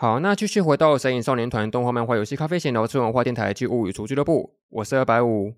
[0.00, 5.52] 好，那继续回到神隐少年团动画、漫画、游戏、咖啡闲聊、吃文化电台剧物语厨俱乐部，我是二百五，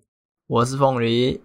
[0.47, 1.39] 我是凤梨。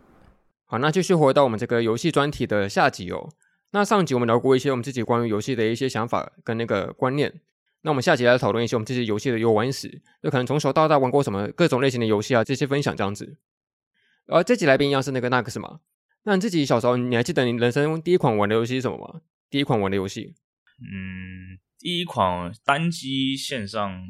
[0.64, 3.28] 好，那继续回到我们这个游戏专题的下集哦。
[3.70, 7.32] 那上集我们聊过一些我们自己关于游戏的一些想法跟那个观念，
[7.82, 13.38] 那我们下集来讨论一些我们这些游戏的游玩史，就可能从小到大玩过什么各种类型的游戏啊，这些分享这样子。
[14.26, 15.78] 而这集来宾一样是那个 Nax 嘛？
[16.24, 19.20] 那你自己小时候你还记得你人生第一款玩的游戏是什么吗？
[19.48, 20.34] 第一款玩的游戏？
[20.80, 21.60] 嗯。
[21.78, 24.02] 第一款单机线上，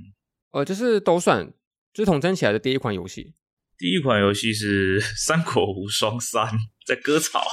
[0.53, 1.53] 呃，就是都算，
[1.93, 3.35] 就是统称起来的第一款游戏。
[3.77, 6.47] 第一款游戏是 《三国无双三》，
[6.87, 7.45] 在割草，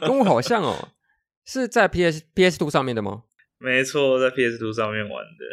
[0.00, 0.88] 跟我好像哦，
[1.44, 3.24] 是在 PS PS Two 上面的吗？
[3.58, 5.44] 没错，在 PS Two 上面玩的。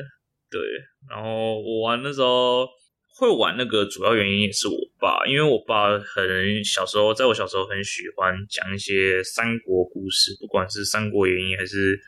[0.50, 0.62] 对，
[1.10, 2.66] 然后我玩的时候
[3.20, 12.00] 会玩那个主要原因也是我爸，因为我爸很小时候，在我小时候很喜欢讲一些三国故事，不管是《三国演义》还是。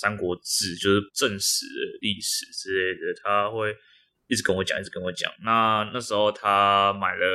[0.00, 3.76] 三国志就是正史的历史之类的，他会
[4.28, 5.30] 一直跟我讲，一直跟我讲。
[5.44, 7.26] 那那时候他买了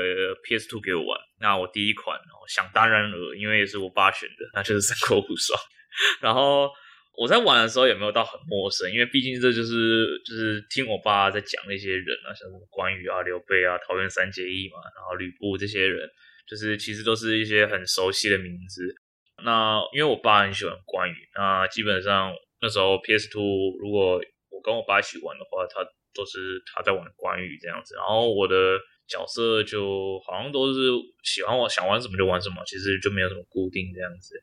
[0.44, 2.17] PS Two 给我玩，那我第一款
[2.48, 5.59] 想当然了，因为也是我爸选的，那就是三国无双。
[6.22, 6.72] 然后
[7.17, 16.09] 我在玩的时候也没有到很陌生，因为毕竟这就是就是听我爸在讲那些人啊，像什么关羽啊、刘备啊、桃园三结义嘛，然后吕布这些人，
[16.50, 18.95] 就是其实都是一些很熟悉的名字。
[19.44, 22.34] 那因为我爸很喜欢关羽，那基本上。
[22.66, 24.18] 那时候 PS Two 如果
[24.50, 25.86] 我跟我爸一起玩的话，他
[26.16, 30.90] 都是他在玩关羽这样子，然后我的角色就好像都是
[31.22, 34.34] 喜欢我想玩什么就玩什么，其实就没有什么固定这样子。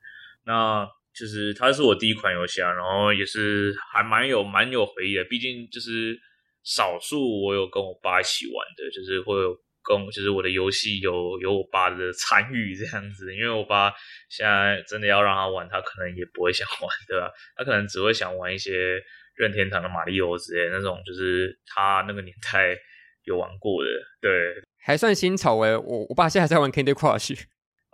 [0.46, 6.16] 那就是它是我第一款游戏啊，然后也是还蛮有蛮有回忆的，毕竟就是
[6.62, 9.58] 少数我有跟我爸一起玩的，就是会有。
[9.84, 13.92] 跟就是我的游戏有有我爸的参与这样子，因为我爸
[14.28, 17.30] 现在真的要让他玩，他可能也不会想玩， 对吧？
[17.56, 19.00] 他可能只会想玩一些
[19.36, 22.76] 任天堂的马里奥之类那种，就是他那个年代
[23.24, 25.76] 有玩过的，对，还算新潮诶。
[25.76, 27.40] 我我爸现在还在玩 Candy Crush，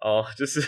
[0.02, 0.60] 哦，就是。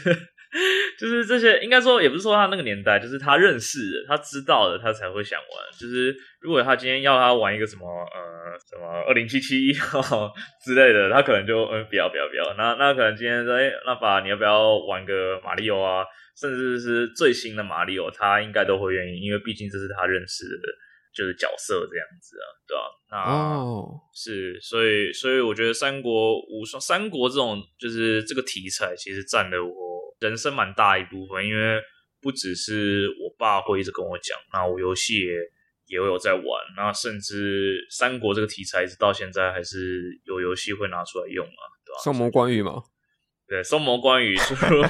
[1.01, 5.49] 就是这些，应该说也不是说他那个年代，就是他认识的，他知道的，他才会想玩。
[5.81, 9.73] 就是如果他今天要他玩一个什么呃什么二零七七
[10.63, 12.55] 之类的，他可能就嗯不要不要不要。
[12.59, 16.05] 那那可能今天说哎，那爸你要不要玩个马里奥啊？
[16.39, 20.69] 甚至是最新的马里奥，他应该都会愿意，因为毕竟这是他认识的，
[21.17, 22.83] 就是角色这样子啊，对吧？
[23.11, 29.90] 那哦，是，所以所以我觉得三国无双，三国这种就是这个题材，其实占了我。
[30.21, 31.81] 人生蛮大一部分，因为
[32.21, 35.33] 不只是我爸会一直跟我讲，那我游戏也
[35.87, 36.45] 也有在玩，
[36.77, 41.99] 那甚至三国这个题材一直到现在还是有游戏会拿出来用啊，对吧？
[42.05, 42.83] 双魔关羽吗？
[43.49, 44.83] 对，双魔关羽输入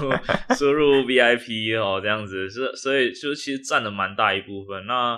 [0.56, 4.84] 输入 VIP 哦，这样子是，所以就其实占了蛮大一部分。
[4.86, 5.16] 那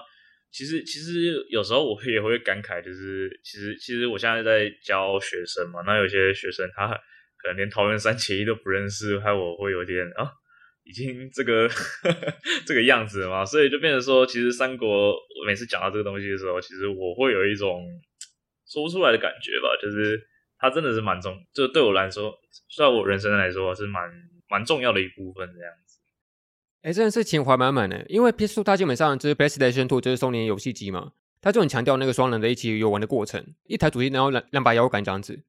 [0.51, 7.01] 其实其实有时候我也会感慨，就是其实其实我现在在教学生嘛，那有些学生他。
[7.43, 10.31] 可能连桃园三结义都不认识，害我会有点啊，
[10.85, 11.69] 已经这个
[12.67, 17.85] 这个样子了嘛，所以就变成说，其实三国我每次讲到这个东西的时候，其实我会有一种
[18.67, 20.21] 说不出来的感觉吧，就是
[20.59, 22.33] 它真的是蛮重，就对我来说，
[22.77, 24.11] 在我人生来说是蛮
[24.49, 25.99] 蛮重要的一部分这样子。
[26.83, 35.45] 哎、真的是情怀满满的，因为 PS2 它基本上就是 PlayStation Two 就是 Sony 游戏机嘛，它就很强调那个双人的一起游玩的过程，一台主机然后两两把摇杆这样子。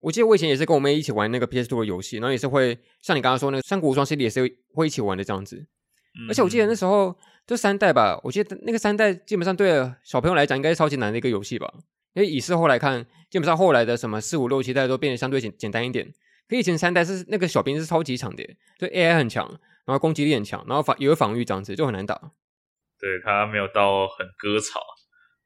[0.00, 4.40] 我记得我以前也是跟我妹一起玩那个 PS2 的游戏，然后也是会像你刚刚说那个《三国无双》系列也是
[4.74, 5.56] 会一起玩的这样子。
[5.56, 7.16] 嗯、而且我记得那时候
[7.46, 11.72] 就三代吧，我记得那个三代基本上对小朋友来讲应该是超级难的一个游戏吧。
[12.14, 16.12] 因为以事后来看，基本上后来的什么四五六七代都变得相对简简单一点。
[16.48, 18.42] 可以前三代是那个小兵是超级强的，
[18.78, 19.46] 就 AI 很强，
[19.84, 22.16] 然后攻击力很强，然后防也有防御这样子，就很难打。
[22.98, 24.80] 对，他没有到很割草。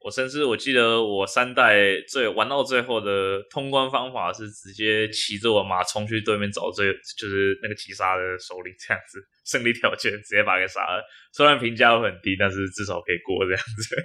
[0.04, 11.02] 我甚至我记得我三代最玩到最后的通关方法是直接骑着我马冲去对面找最就是那个击杀的首领这样子，胜利条件直接把他给杀了。
[11.32, 13.96] 虽然评价很低，但是至少可以过这样子。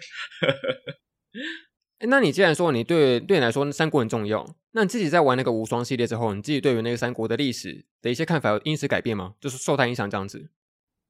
[1.99, 9.35] 欸、那你既然说你对对你来说三国很重要，那你自己在玩那个无双系列之后，你自己对于那个三国的历史的一些看法有因此改变吗？
[9.41, 10.49] 就是受它影响这样子？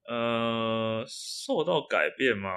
[0.10, 2.50] 呃，受到改变吗？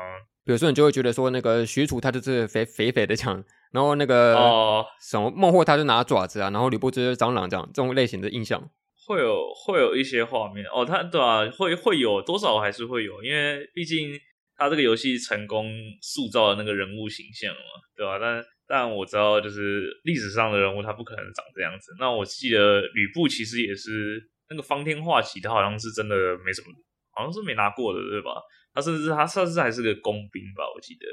[0.45, 8.71] 比如说，你就会觉得说，那个许褚他就是肥肥肥的强， 然后那个哦，什么孟获他就拿爪子啊，然后吕布就是蟑螂这样，这种类型的印象
[9.07, 14.19] 会有会有一些画面哦，他对啊，会会有多少还是会有，因为毕竟
[14.57, 15.71] 他这个游戏成功
[16.01, 18.19] 塑造了那个人物形象嘛，对吧？
[18.19, 21.93] 但但我知道，就是历史上的人物他不可能长这样子。
[22.01, 26.69] 那我记得吕布其实也是那个方天画戟，他好像是真的没什么，
[27.12, 28.41] 好像是没拿过的，对吧？
[28.75, 31.06] 他甚至他甚至还是个工兵吧，我记得。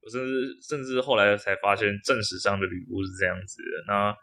[0.00, 3.84] 我甚至甚至后来才发现正史上的吕布是这样子的。
[3.88, 4.14] 那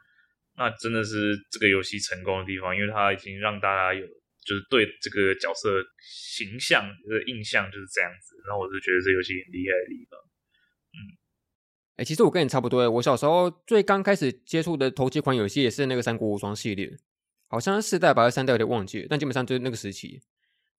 [0.58, 4.06] 那真的是这个游戏成功的地方，因为它已经让大家有
[4.46, 8.36] 就是对这个角色形象的印象就是这样子。
[8.48, 10.20] 然后我就觉得这游戏很厉害的地方。
[10.94, 10.98] 嗯，
[11.98, 16.96] 哎、其实我跟你差不多，我小时候最刚开始接触的头几款游戏也是那个《三国无双》系列，
[17.50, 20.22] 好像是四代吧，还是三代有点忘记了，但基本上就是那个时期。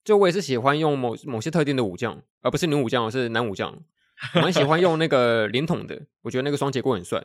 [0.07, 3.77] 就我也是喜欢用某某些特定的武将，而不是女武将，而是男武将。
[4.37, 7.23] 我蛮喜欢用那个连统的，我觉得那个双截棍很帅。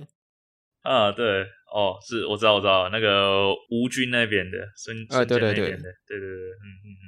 [0.82, 1.44] 啊，对，
[1.74, 7.04] 哦，是我知道，我知道那个吴军那边的孙，啊，对对对，对对对，嗯嗯嗯，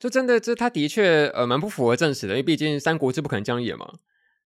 [0.00, 3.86] 就真的这他的确呃蛮不符合正史的，因为毕竟三国志不可能这样演嘛，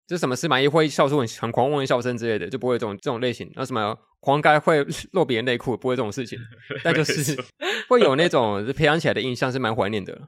[0.07, 3.49] 就什么司马懿会笑出很很狂妄的笑声之类的，就不会这种这种类型。
[3.55, 6.37] 那什么黄盖会 露别人内裤，不会这种事情，
[6.83, 7.37] 但就是
[7.87, 10.27] 会有那种培养起来的印象是蛮怀念的。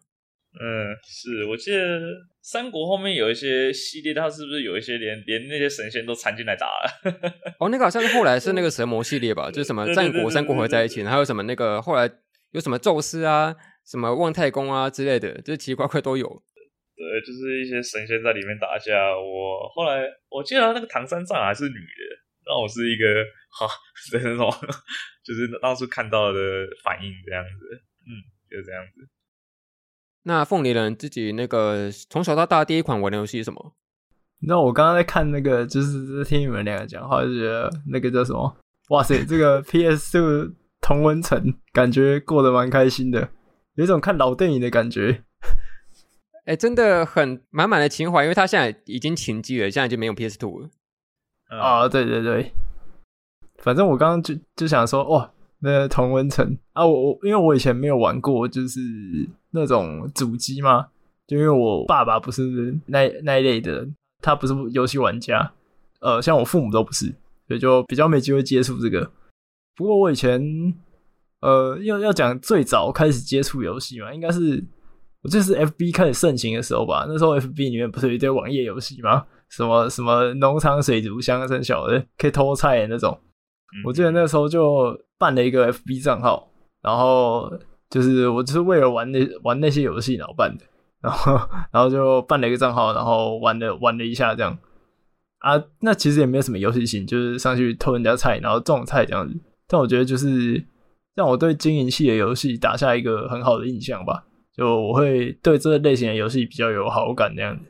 [0.64, 2.00] 嗯，是我记得
[2.42, 7.12] 三国后面有一些系列，它是不是有一些连连那些神仙都掺进来打了？
[7.60, 12.10] 哦，那个好像是后来是那个神魔系列吧，就是什么战国三国合在一起，还有什么那个后来
[12.52, 13.54] 有什么宙斯啊、
[13.86, 16.26] 什么望太公啊之类的，就是奇奇怪怪都有。
[16.96, 18.94] 对，就是一些神仙在里面打架。
[19.18, 22.04] 我后来我记得那个唐三藏还是女的，
[22.48, 23.68] 让我是一个哈
[24.14, 24.48] 的那种，
[25.26, 26.40] 就是当初看到的
[26.86, 27.82] 反应这样子。
[28.08, 28.16] 嗯，
[28.50, 29.02] 就是这样子。
[30.24, 33.74] 那凤梨人自己那个从小到大第一款玩的游戏是什么？
[34.40, 38.58] 你知道我刚刚在看那个，就是听你们两个讲话，就觉得那个叫什么？
[38.90, 43.30] 哇塞，这个 PS Two 同温层感觉过得蛮开心的，
[43.76, 45.24] 有一种看老电影的感觉。
[46.46, 50.70] 哎、欸，真的很满满的情怀，因为他现在已经停机了，现在就没有 PS Two 了。
[51.58, 52.52] 啊，对对对，
[53.58, 55.32] 反正我刚刚就就想说，哇。
[55.66, 58.82] 那个同温层啊，我我因为我以前没有玩过，就是
[59.54, 60.88] 那种主机吗，
[61.28, 63.88] 就因为我爸爸不是那那一类的，
[64.22, 65.54] 他不是游戏玩家，
[66.02, 67.06] 呃，像我父母都不是，
[67.48, 69.10] 所以就比较没机会接触这个。
[69.76, 70.42] 不过我以前，
[71.42, 74.64] 呃，要要讲最早开始接触游戏嘛，应该是
[75.22, 77.06] 我就是 FB 开始盛行的时候吧。
[77.08, 79.26] 那时候 FB 里面不是有一堆网页游戏吗？
[79.50, 83.20] 什么什么农场水族箱，生小的可以偷菜的那种。
[83.86, 86.52] 我记得那时候就办了一个 FB 账号，
[86.82, 87.52] 然后
[87.94, 90.66] 就是我就是为了玩那玩那些游戏然后办的，
[91.00, 91.40] 然后
[91.72, 94.58] 然后就办了一个账号，然后玩了玩了一下这样
[95.38, 99.40] 啊，那其实也没有什么游戏性，就是上去偷人家菜，然后种菜这样子。
[99.68, 100.66] 但我觉得就是
[101.14, 104.26] 让我对经营系的游戏打下一个很好的印象吧，
[104.58, 107.64] 就我会对这类型的游戏比较有好感这样子。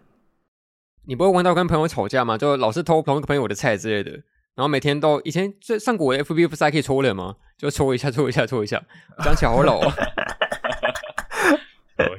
[1.06, 2.38] 你不会玩到跟朋友吵架吗？
[2.38, 4.24] 就老是偷同一个朋友的菜之类的？
[4.56, 7.36] 然后每天都以前最上古 FB 不是还可以抽脸吗？
[7.58, 8.84] 就抽一下，抽一下，抽一下，
[9.24, 9.96] 讲起来好老啊！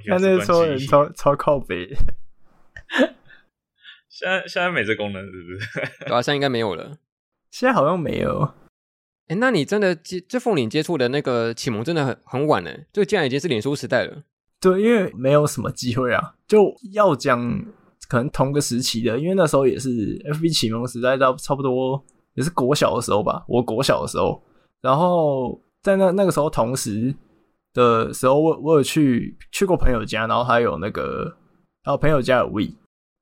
[0.09, 1.95] 他那个戳人超超靠北。
[4.09, 5.69] 现在现在没这功能是不是？
[6.07, 6.99] 对啊，现在应该没有了。
[7.51, 8.55] 现在好像没有。
[9.29, 12.71] 哎，那你真的接这凤岭接触的那个启蒙真的很很晚呢？
[12.93, 14.23] 就竟然已经是脸书时代了。
[14.61, 16.35] 对，因为没有什么机会啊。
[16.47, 17.65] 就要讲
[18.09, 19.89] 可能同个时期的，因为那时候也是
[20.21, 22.05] FB 启蒙时代，到差不多。
[22.35, 24.43] 也是国小的时候吧，我国小的时候，
[24.81, 27.15] 然后在那那个时候同时
[27.73, 31.37] 的时候我，我有去去过朋友家，然后还有那个，
[31.83, 32.75] 还有朋友家有 Wii，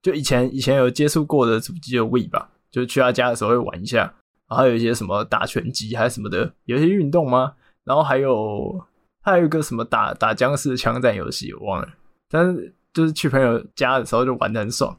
[0.02, 4.00] 就以前以前有接触过的主机的 Wii 吧，就去他家的时候会玩一下，
[4.48, 7.54] 然后还有一些什么打拳击还是什么的，有些运动吗？
[7.84, 8.80] 然后还有
[9.22, 11.88] 还有一个什么打打僵尸的枪战游戏我忘了，
[12.30, 14.96] 但是就是去朋友家的时候就玩的很爽。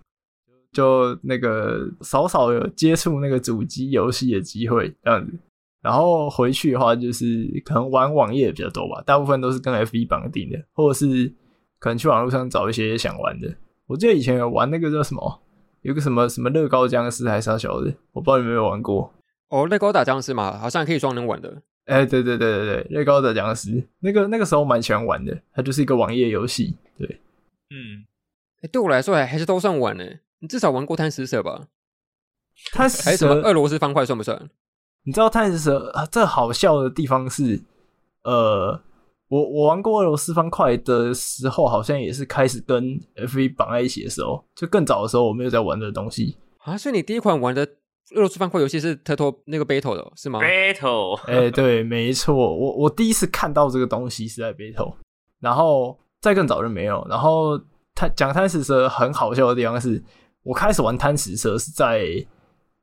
[0.73, 5.31] 就那个少少有接触那个主机游戏的机会这样子，
[5.81, 11.31] 然后回去的话就是可能玩网页比较多吧，大部分都是跟 F 一绑定的，或者是
[11.79, 13.53] 可能去网络上找一些想玩的。
[13.85, 15.41] 我记得以前有玩那个叫什么，
[15.81, 19.13] 有个什么什么乐高僵尸还是啥小的，我不知道你有没有玩过。
[19.49, 21.61] 哦，乐高打僵尸嘛，好像可以双人玩的。
[21.85, 26.77] 哎、欸，对对对对对，乐高打僵尸，那个那个时候蛮喜欢玩的，它就是一个网页游戏。
[26.97, 27.19] 对，
[27.69, 28.07] 嗯，
[28.57, 30.03] 哎、欸，对我来说还还是都算玩呢。
[30.43, 31.67] 你至少玩过贪食蛇吧？
[32.73, 34.37] 贪食蛇还是什么俄罗斯方块算不算？
[35.05, 37.63] 你知道贪食蛇这好笑的地方是，
[38.25, 38.77] 呃，
[39.29, 42.83] 我我玩过俄罗斯方块的时候，好像也是开始跟
[43.15, 46.77] FV 绑在一起的时候，就更早的时候我没有在玩这个东西啊。
[46.77, 47.63] 所以你第一款玩的
[48.13, 54.95] 俄罗斯方块游戏是 Turtle 那个 Battle 的是吗？Battle， 哎、欸，对，没错，我我第一次看到这个东西是在 Battle，
[55.39, 57.07] 然后再更早就没有。
[57.09, 57.57] 然后
[57.95, 60.03] 他讲贪食蛇很好笑的地方是。
[60.43, 62.05] 我开始玩贪食蛇是在，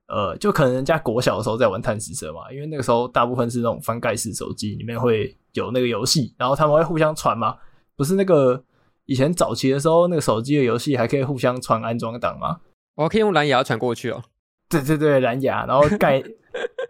[0.08, 7.56] 呃，就可能人家国小的时候在玩贪食蛇嘛，因为那个时候大部分是那种翻盖式手机，里面会有那个游戏，然后他们会互相传嘛，
[7.96, 8.62] 不是那个
[9.04, 12.60] 以前早期的时候，那个手机的游戏还可以互相传安装档吗？
[12.96, 14.22] 我可以用蓝牙传过去哦。
[14.68, 16.22] 对对对，蓝牙，然后盖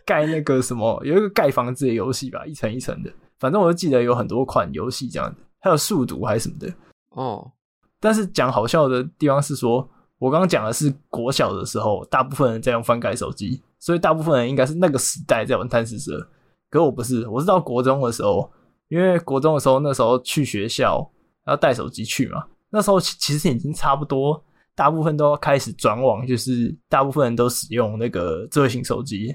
[0.05, 3.11] 盖那个什么，有一个盖房子的游戏吧，一层一层的。
[3.39, 6.71] 反正我就记得有很多款游戏这样子，还有数独还是什么的。
[7.11, 7.51] 哦，
[7.99, 9.89] 但是讲好笑的地方是说，
[10.21, 16.29] 我刚刚讲的是国小的时候，大部分人在用翻盖手机，所以大部分人应该是那个时代在玩贪吃蛇。
[16.69, 18.49] 可我不是，我是到国中的时候，
[18.89, 21.11] 因为国中的时候那时候去学校
[21.47, 24.45] 要带手机去嘛，那时候其实已经差不多。
[24.75, 29.35] 大部分都要开始转网，就是大部分人都使用那个智慧型手机，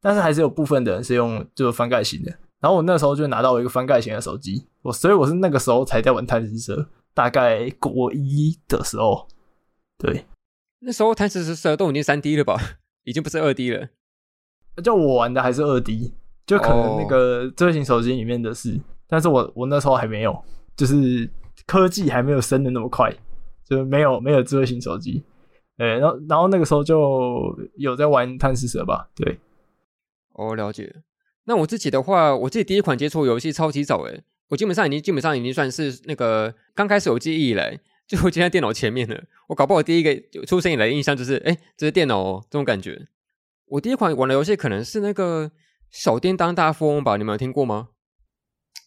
[0.00, 2.30] 但是还是有部分的人是用就是翻盖型的。
[2.60, 9.26] 然后我那时候就拿到一个翻盖型的手机，我所以我是那个时候才在玩贪吃蛇，大概国一的时候。
[9.98, 10.24] 对，
[10.80, 12.56] 那时候贪吃蛇蛇都已经三 D 了吧，
[13.04, 13.88] 已经不是二 D 了。
[14.82, 16.12] 就我玩的还是二 D，
[16.46, 18.80] 就可能那个智慧型手机里面的是，oh.
[19.08, 20.44] 但是我我那时候还没有，
[20.76, 21.28] 就是
[21.66, 23.12] 科技还没有升的那么快。
[23.68, 25.22] 就没有没有智慧型手机，
[25.76, 29.38] 呃，然后然后那个时候就有在玩贪吃蛇吧，对，
[30.32, 31.02] 哦，了解。
[31.44, 37.78] 那我自己的话，我自己第一款接触游戏超级早诶，我基本上已经基本上已经算是那个刚开始有记忆以来
[38.08, 39.22] 就会站在电脑前面了。
[39.48, 43.06] 我搞不好第一个出生以来的印象就是，哎，这是电脑哦，这种感觉。
[43.66, 45.52] 我第一款玩的游戏可能是那个
[45.90, 47.90] 小叮当大富翁吧，你们有听过吗？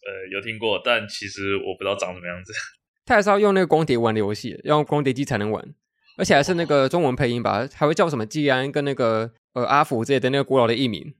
[0.04, 2.52] 呃，有听过，但其实我不知道长什么样子。
[3.06, 5.74] 他还是要用那个光碟玩的游戏，要用光碟机才能玩，
[6.18, 11.14] 而且还是那个中文配音吧，还会叫什么季安跟那个呃阿福之类的那个古老的艺名。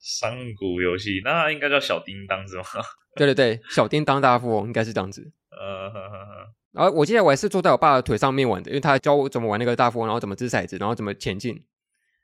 [0.00, 2.64] 上古游戏那应该叫小叮当是吗？
[3.16, 5.32] 对对对，小叮当大富翁应该是这样子。
[5.50, 11.64] 呃，呵呵呵然后我记得我还是坐在我爸的腿上面玩的，因为他教我怎么玩那个大富翁，然后怎么掷骰子，然后怎么前进。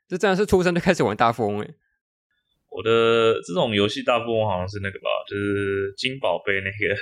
[0.07, 1.73] 这真的是出生就开始玩大富翁诶。
[2.69, 6.95] 我的这种游戏大富翁好像是那个吧，就是金宝贝那个。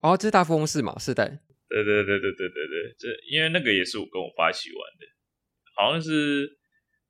[0.00, 0.98] 哦，这是大富翁四嘛？
[0.98, 1.26] 四代。
[1.68, 5.06] 对对对对对对对，这因为那个也是我跟我爸一起玩的，
[5.76, 6.46] 好像是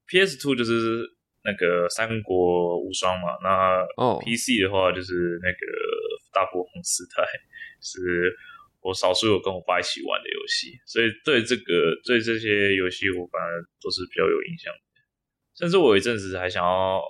[0.06, 1.02] PS Two 就是
[1.44, 5.58] 那个三国无双嘛，那哦 PC 的话就是那个
[6.32, 7.25] 大富翁四代，
[7.80, 8.34] 是
[8.80, 14.80] 我少数有跟我爸一起玩的游戏，所以对这个对这些游戏我反而都是比较有印象的，
[15.54, 17.02] 甚至我有一阵子还想要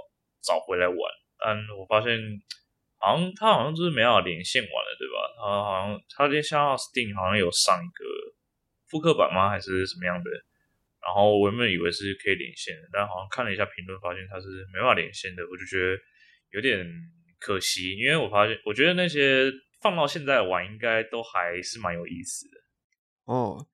[0.43, 0.97] 找回来玩，
[1.39, 2.19] 但我发现。
[3.05, 5.15] 好像他好像就是没有连线玩了，对吧？
[5.37, 8.05] 他好像他连像 Steam 好像有上一个
[8.87, 9.51] 复刻版吗？
[9.51, 10.31] 还是什么样的？
[11.05, 15.99] 然后我原本以为是可以连线的，但好像看了一下评论，发现它是没法连线的，我就觉得
[16.53, 16.87] 有点
[17.41, 17.97] 可惜。
[17.99, 19.51] 因为我发现，我觉得那些
[19.83, 22.55] 放到现在玩，应该都还是蛮有意思的。
[23.25, 23.67] 哦，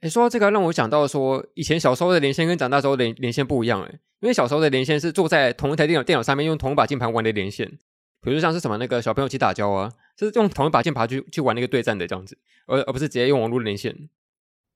[0.00, 7.78] 诶，说到这个，让我想到说，以前小时候的连线跟长大之后连连线不一样诶，因为小时候的连线是坐在同一台电脑电脑上面，用同一把键盘玩的连线。
[8.20, 13.94] 比如像是什么那个小朋友一起打交啊，就是用同一把键盘去去玩那个对战的这样子，而而不是直接用网络连线。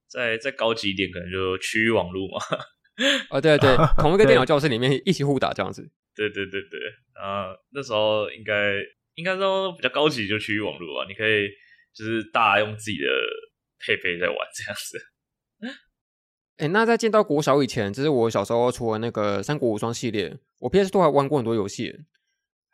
[0.08, 2.38] 再再高级一点，可能就区域网络嘛。
[3.30, 5.88] 啊，对对， 同一个电脑教室里面一起互打这样子。
[6.16, 6.80] 对对对对，
[7.14, 8.74] 啊，那时候应该
[9.14, 11.48] 应该说比较高级，就区域网络啊，你可以
[11.94, 13.06] 就是大家用自己的
[13.78, 14.98] 配备在玩这样子。
[16.56, 21.94] 哎、欸，那在见到国小以前，就是我小时候除了那个三国无双系列，我 PS Two 还玩过很多游戏。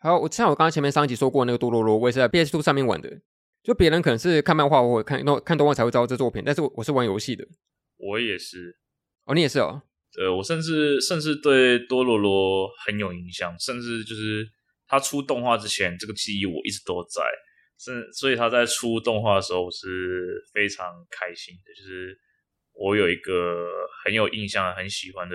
[0.01, 3.21] 还有，我像我刚刚前面上一集说过那个多罗罗，我也是在 PS Two 上面玩的。
[3.65, 7.45] 就别人可能是看漫画或者看看动画才会知道这作品，但是我我是玩游戏的。
[7.97, 8.77] 我也是。
[9.25, 9.81] 哦，你也是哦。
[10.13, 14.47] 对，我甚至甚至对多罗罗很有印象，甚至就是
[14.87, 17.23] 他出动画之前，这个记忆我一直都在。
[17.79, 21.73] 甚，所以他在出动画的时候，我是非常开心的。
[21.75, 22.15] 就是
[22.75, 23.67] 我有一个
[24.05, 25.35] 很有印象、很喜欢的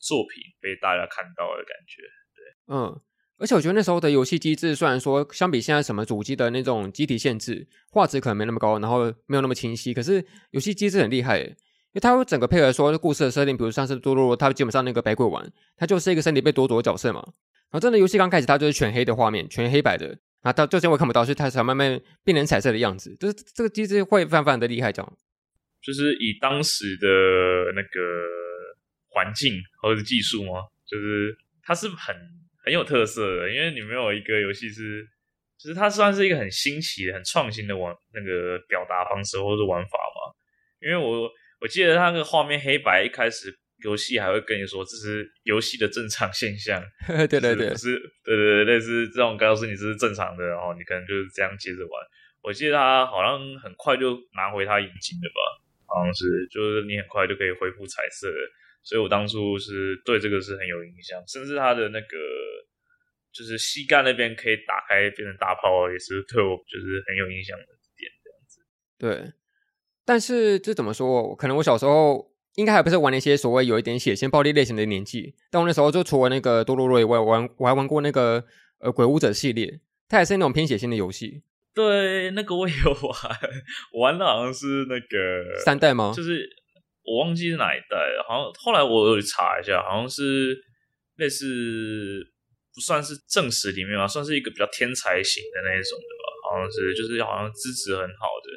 [0.00, 2.02] 作品被大家看到的感觉。
[2.34, 3.00] 对，嗯。
[3.38, 11.54] 而且我觉得那时候的游戏机制，虽然说相比现在什么主机的那种机体限制，画质可能没那么高，然后没有那么清晰，可是游戏机制很厉害，因
[11.94, 17.20] 为它会整个配合说故事的设定，比如像是多罗罗，它基本上那个白鬼丸，它就是一个身体被夺走的角色嘛。
[17.70, 20.06] 然后真的游戏刚开始，它就是全黑的画面，全黑白的，
[20.42, 25.18] 然后到就这我看不到，所以它才慢慢变成彩色的样子，就是这个机制会非常非常的厉害，这样。
[25.80, 27.06] 就是以当时的
[27.76, 28.00] 那个
[29.10, 30.66] 环境或者技术吗？
[30.84, 32.16] 就是它是很。
[32.68, 35.02] 很有特色的，因为你没有一个游戏是，
[35.58, 40.20] 就是它算是一个很新奇的、很创新的玩那个表达方式或者是玩法嘛。
[40.78, 41.30] 因为我
[41.62, 43.48] 我记得它那个画面黑白，一开始
[43.82, 51.92] 游戏还会跟你说这是游戏的正常现象， 对对对，是，对对对，类似这种告诉你这是正常的，然后你可能就是这样接着玩。
[52.42, 55.40] 我记得他好像很快就拿回他眼睛了吧，
[55.86, 58.36] 好像是，就是你很快就可以恢复彩色的。
[58.82, 62.06] 所以我当初是对这个是很有印象，甚至他的那个
[63.32, 67.66] 就是膝盖那边可以打开变成大炮，也是对我就是很有印象的
[67.96, 68.60] 点这样子。
[68.98, 69.32] 对，
[70.04, 71.36] 但是这怎么说？
[71.36, 75.34] 可能我小时候应该还不是玩那些所谓有一点血腥暴力类型的年纪。
[75.50, 78.44] 但我那时候就除了那个多洛瑞，我玩我还玩过那个
[78.80, 81.42] 呃鬼武者系列，它也是那种偏血腥的游戏。
[81.74, 83.38] 对，那个我也有玩，
[83.92, 86.12] 我玩的好像是那个三代吗？
[86.16, 86.48] 就是
[87.08, 90.54] 我忘记是哪一代了，好像后来我查一下，好像是
[91.16, 92.22] 类似
[92.74, 98.48] 不算是正史里面吧，算是一个比较天才型的那一种的吧，好像是就是好像资质很好的，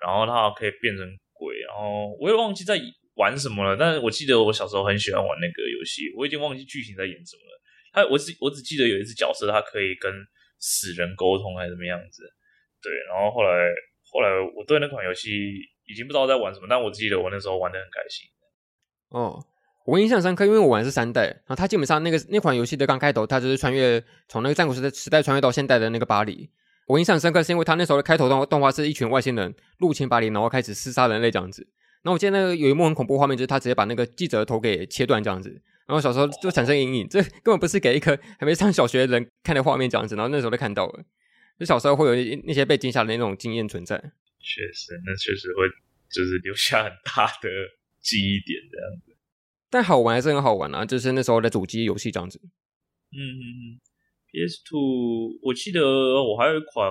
[0.00, 2.80] 然后他可以变成鬼，然后我也忘记在
[3.16, 7.60] 玩什么了，但是我记得我小时候很喜欢玩那个游戏，我已经忘记剧情在演什么了。
[7.90, 10.12] 他我只我只记得有一只角色，他可以跟
[10.60, 12.22] 死人沟通还是怎么样子。
[12.80, 13.50] 对，然后后来
[14.12, 15.28] 后来我对那款游戏
[15.88, 18.28] 已经不知道在玩什么，但我记得我那时候玩得很开心。
[19.08, 19.42] 哦，
[19.86, 26.50] 我印象深刻，因为我玩的是三代，然后它基本上那个那款游戏的刚开头，它就是穿越从那个战国时代时代穿越到现代的那个巴黎。
[26.86, 31.66] 我印象深刻是因为它那时候的开头动动画是一群外星人入侵巴黎，然后开始厮杀人类这样子。
[32.02, 35.50] 然后我记得那个有一幕很恐怖画面，就是他直接把那个记者的头给切断这样子。
[35.86, 40.14] 然后小时候就产生阴影，这根本不是给一个还没上小学的人看的画面这样子。
[40.14, 41.04] 然后那时候就看到了。
[41.58, 43.96] 就小时候会有那些被惊吓的那种经验存在，
[44.40, 45.68] 确实，那确实会
[46.10, 47.48] 就是留下很大的
[48.00, 49.16] 记忆点这样子。
[49.70, 52.40] 但好玩还是很好玩啊，就是那时候的主机游戏这样子。
[53.12, 53.80] 嗯嗯嗯
[54.30, 55.82] ，PS Two，我记得
[56.22, 56.90] 我还有一款，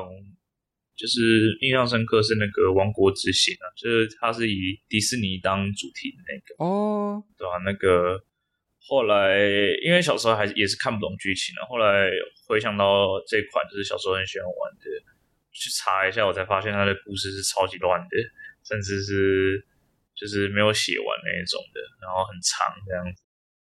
[0.95, 7.57] 就是印象深刻是那个《王国之心》啊，就是它是以迪士尼当主题的那个哦，对、啊？
[7.65, 8.23] 那个。
[8.89, 9.35] 后来，
[9.83, 11.67] 因为小时候还是也是看不懂剧情了。
[11.67, 12.09] 后来
[12.47, 14.85] 回想到这款，就是小时候很喜欢玩的，
[15.57, 18.15] 去查一下，我才发现它的故事是超级乱的，
[18.63, 19.65] 甚至是
[20.15, 23.23] 就是没有写完那一种的，然后很长这样子。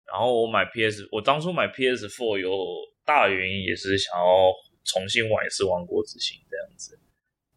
[0.07, 2.51] 然后我买 PS，我当初买 PS4 有
[3.03, 4.51] 大原因也是想要
[4.85, 6.99] 重新玩一次《王国之心》这样子，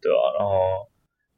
[0.01, 0.19] 对、啊？
[0.39, 0.57] 然后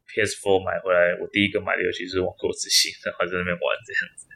[0.08, 4.28] PS4 买回来，我第一个买的游戏是《王国之心》，然后在那边玩这样子。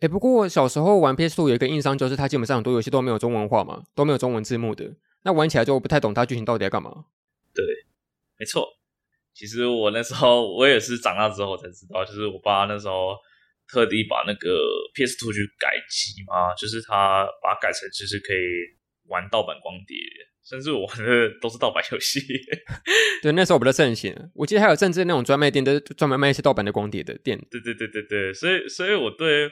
[0.00, 7.06] 哎，不过我小时候玩 PS2 有一个硬伤，就是它基本上很多游戏都没有中文化嘛，都没有中文字幕的，那玩起来就不太懂它剧情到底在干嘛。
[7.54, 7.64] 对，
[8.38, 8.66] 没错。
[9.32, 13.16] 其实我那时候我也是长大之后才知道，就是我爸那时候
[13.66, 14.60] 特地把那个
[14.94, 18.38] PS Two 去改机嘛，就是他把它改成就是可以
[19.08, 19.96] 玩盗版光碟，
[20.44, 22.20] 甚至我玩的都是盗版游戏。
[23.22, 27.38] 对，那时候比较盛行，我记得还有甚至那种专卖店都专门卖一些盗版的光碟的店。
[27.50, 29.50] 对对对对对，所以所以我对。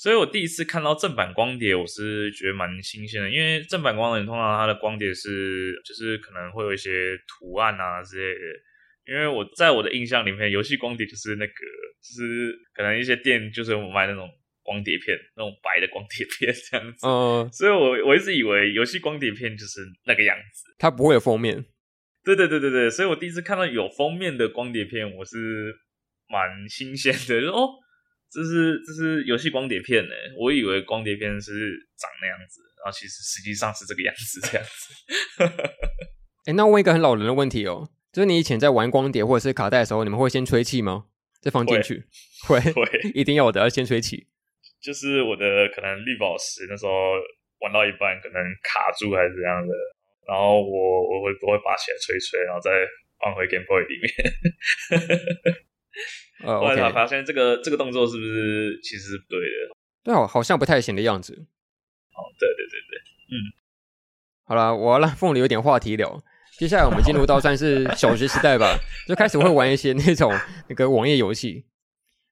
[0.00, 8.40] 所以我第一次看到正版光碟，我是觉得蛮新鲜的，因为正版光碟通常它的光碟是就是可能会有一些图案啊之类的。
[9.12, 11.52] 因为我在我的印象里面，游戏光碟就是那个，
[12.00, 14.26] 就是可能一些店就是我卖那种
[14.62, 17.06] 光碟片，那种白的光碟片这样子。
[17.06, 21.62] 嗯，所以我我一直以为游戏光碟片就是那个样子，它不会有封面。
[22.24, 25.74] 对对对对对，所以我第一次看到有封面的光碟片，我是
[26.30, 27.68] 蛮新鲜的，就哦。
[28.30, 31.50] 这是这是游戏光碟片呢，我以为光碟片是
[31.98, 34.94] 长那样子，然后其实实际上是这个样子，这样子。
[36.46, 41.06] 哎，那我问一个很老人的问题哦，就是你以前在玩光碟或者是卡带的时候，你们会先吹气吗？
[41.40, 42.04] 再放进去？
[42.46, 44.28] 会会， 一定要的，要先吹气。
[44.80, 46.92] 就是我的可能绿宝石那时候
[47.60, 49.74] 玩到一半，可能卡住还是怎样的，
[50.26, 52.70] 然后我我会我会拔起来吹吹，然后再
[53.18, 54.08] 放回 Game Boy 里面。
[56.42, 59.76] 呃，我来他发现这个这个动作是不是其实是不对的？
[60.02, 61.34] 对啊，好像不太行的样子。
[61.34, 62.98] 哦，对对对对，
[63.30, 63.34] 嗯，
[64.44, 66.22] 好了，我要让凤梨有点话题聊。
[66.58, 68.76] 接下来我们进入到算是小学时代吧，
[69.08, 70.30] 就开始会玩一些那种
[70.68, 71.64] 那个网页游戏。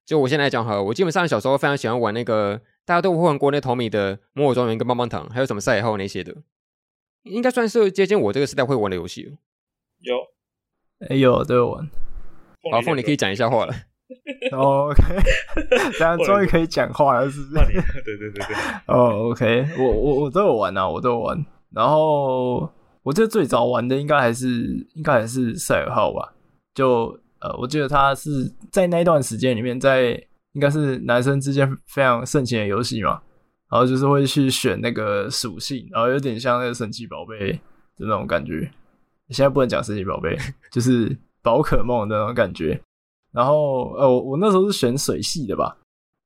[0.05, 6.35] 就我现在讲哈，我基本上小时候非常喜欢玩那个大家都会玩国内淘米的《摩尔庄园》跟《棒棒糖》，还有什么赛尔号那些的，
[7.25, 9.37] 应该算是接近我这个时代会玩的游戏。
[10.01, 10.17] 有，
[11.09, 11.91] 哎有都有玩。
[12.73, 13.75] 好，凤梨可以讲一下话了。
[14.53, 15.03] 哦，OK，
[16.01, 17.55] 大家终于可以讲话了，是不是？
[18.05, 18.57] 对对对对。
[18.87, 21.47] 哦，OK，我我我都有玩啊，我都有玩。
[21.73, 22.71] 然后
[23.03, 26.33] 我记得最早玩的应该还是应该还是赛尔号吧。
[26.75, 30.13] 就呃，我记得他是在那段时间里面，在
[30.53, 33.21] 应该是男生之间非常盛行的游戏嘛。
[33.71, 37.61] 然后就是会去选那个属性，然后有点像那个神奇宝贝的
[37.99, 38.71] 那种感觉。
[39.29, 40.35] 现在不能讲神奇宝贝，
[40.73, 42.81] 就是宝可梦的那种感觉。
[43.39, 45.77] 然后，呃，我我那时候是选水系的吧，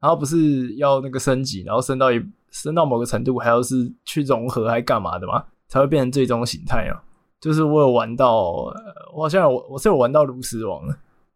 [0.01, 2.19] 然后不是要那个升级，然后升到一
[2.51, 7.05] 升到某个程度，还要是去融合还干嘛的嘛，才会变成最终形态啊。
[7.39, 8.73] 就是我有玩到，
[9.15, 10.87] 我好像我我是有玩到炉石王，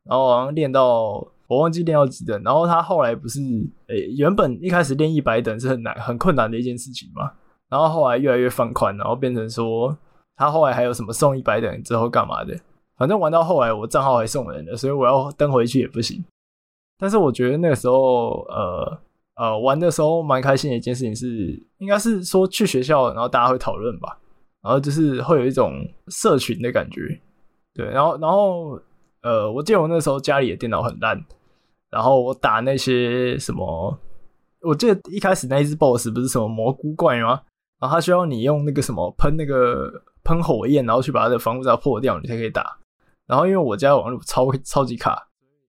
[0.04, 3.40] 然后好像练到我忘记练到几等，然后他后来不是，
[3.88, 7.32] 诶，原本一开始练一百等是很难很困难的一件事情嘛，
[7.68, 9.94] 然后后来越来越放宽，然后变成说
[10.36, 12.58] 他后来还有什么送一百等之后干嘛的。
[12.96, 16.24] 反正玩到后来，我账号还送人了，所以我要登回去也不行。
[16.98, 18.98] 但是我觉得那个时候，呃
[19.34, 24.18] 呃，玩的时候蛮开心的一件事情是，应该是说去学校，然后大家会讨论吧，
[24.62, 27.02] 然后就是会有一种社群的感觉，
[27.74, 28.80] 对，然后然后
[29.20, 31.22] 呃，我记得我那时候家里的电脑很烂，
[31.90, 33.98] 然后我打那些什么，
[34.62, 37.42] 我记得一开始那一只 BOSS 不是什么蘑菇怪吗？
[37.78, 39.92] 然后他需要你用那个什么喷那个
[40.24, 42.78] 喷火焰，然后去把他的防护罩破掉，你才可以打。
[43.26, 45.22] 然后因为我家网络超超级卡。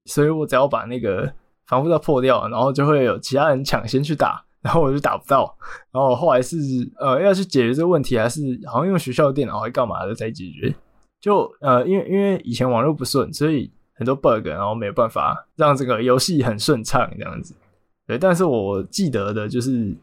[0.10, 1.30] 所以我只要把那个
[1.66, 5.54] 防护罩破掉，然后就会有其他人抢先去打，然后我就打不到。
[5.92, 6.56] 然后后来是
[6.98, 10.74] 呃要去解决这个问题，还是好像用学校的电脑还干嘛的才解决？
[11.20, 17.54] 就呃因为因为以前网络不顺，所以很多 bug，然后没有办法让这个游戏很顺畅这样子。
[18.08, 19.94] 对，但是我记得的就是，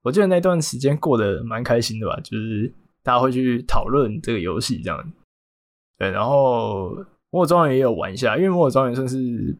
[0.00, 5.10] 我记得那段时间过得蛮开心的吧，就是大家会去讨论这个游戏这样子。
[6.10, 6.96] 然后。
[7.34, 9.56] 魔法庄园也有玩一下，因为魔法庄园算是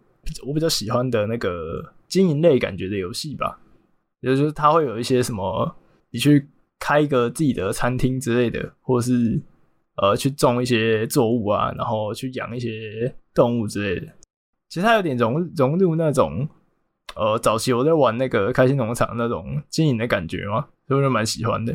[0.47, 3.59] 我比较喜欢的那个经营类感觉的游戏吧。
[4.21, 5.75] 也就是它会有一些什么，
[6.11, 6.47] 你去
[6.79, 9.43] 开一个自己的餐厅之类的，或者是
[9.97, 14.13] 呃去种一些作物啊，然后去养一些动物之类的。
[14.69, 16.47] 其实它有点融融入那种
[17.17, 21.75] 呃早期我在玩那个开心农场那种经营的感觉嘛，所以我就蛮喜欢的。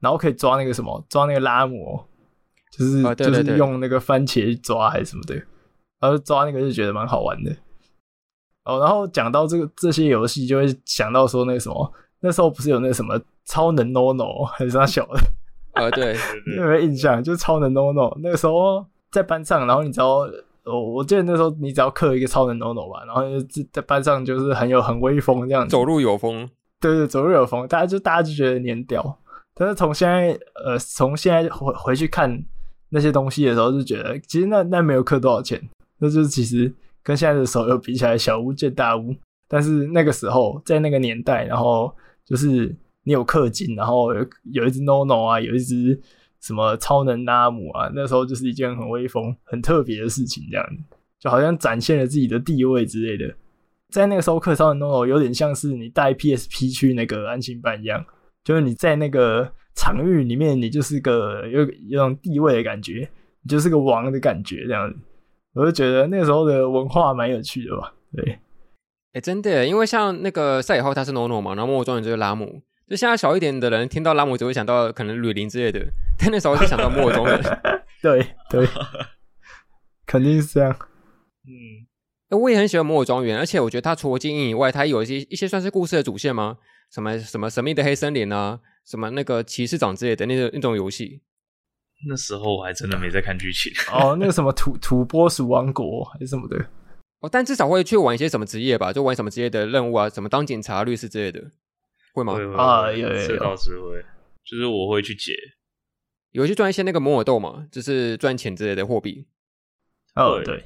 [0.00, 2.00] 然后可以抓那个什么，抓那个拉姆。
[2.70, 5.34] 就是、就是用那个番茄抓还是什么的，
[6.00, 7.50] 然后抓那个就觉得蛮好玩的。
[8.64, 15.20] 哦，然后讲到这个这些游戏，就会想到说那个什么，那时候不是有那个什么超能 NONO 还是他小的？
[15.72, 16.14] 啊，对，
[16.56, 17.24] 有没有印象？
[17.24, 20.18] 就是超能 NONO 那个时候在班上，然后你只要
[20.64, 26.46] 我我记得那时候你只要刻一个超能 NONO 吧，然后就在班上就是很有很威风这样子，走路有风。
[26.78, 29.18] 对对，走路有风，大家就大家就觉得你很屌。
[29.54, 32.44] 但是从现在呃，从现在回回去看。
[32.90, 35.60] 那些东西的时候就觉得，其实那那没有氪多少钱，
[35.98, 36.72] 那就是其实
[37.02, 39.14] 跟现在的手游比起来，小巫见大巫。
[39.46, 42.74] 但是那个时候在那个年代，然后就是
[43.04, 44.12] 你有氪金，然后
[44.52, 46.00] 有一只 NONO 啊，有一只
[46.40, 50.66] 什么超能拉姆啊，那时候就是一件很威风、很特别的事情，这样
[51.18, 53.34] 就好像展现了自己的地位之类的。
[53.90, 58.04] 在那个时候氪超能 NONO 有点像是你带 PSP 去那个安心班一样，
[58.44, 59.52] 就是你在那个。
[59.78, 63.08] 场域里面，你就是个有有种地位的感觉，
[63.42, 64.98] 你就是个王的感觉，这样子，
[65.54, 67.94] 我就觉得那个时候的文化蛮有趣的吧。
[68.12, 68.40] 对，哎、
[69.14, 75.86] 欸，真的，因为像那个赛尔号他是 NONO 嘛，然后魔法庄园就是拉姆，就现在小一点的人听到拉姆只会想到可能吕林之类的，
[76.18, 77.40] 但那时候就想到魔法庄园。
[78.02, 78.66] 对对，
[80.06, 80.76] 肯定是这样。
[81.46, 86.56] 嗯，我也很喜欢魔法庄园，而且我觉得它除了经营以外，它有一些一些算是故事的主线吗？
[86.90, 88.58] 什么什么神秘的黑森林啊？
[88.88, 91.20] 什么那个骑士长之类的那种那种游戏，
[92.08, 94.16] 那时候我还真的没在看剧情哦。
[94.18, 96.56] 那个 什么土土拨鼠王国还是什么的
[97.20, 101.50] 哦，但至少会去玩一些什么职业吧，就玩什么职业的任务啊，什么当警察、律师之类的，
[102.14, 102.32] 会吗？
[102.32, 104.02] 会会啊，有有有，是会，
[104.42, 105.34] 就是我会去解，
[106.30, 109.26] 有去赚一些那个摩尔豆嘛，就是赚钱之类的货币。
[110.14, 110.64] 哦，对，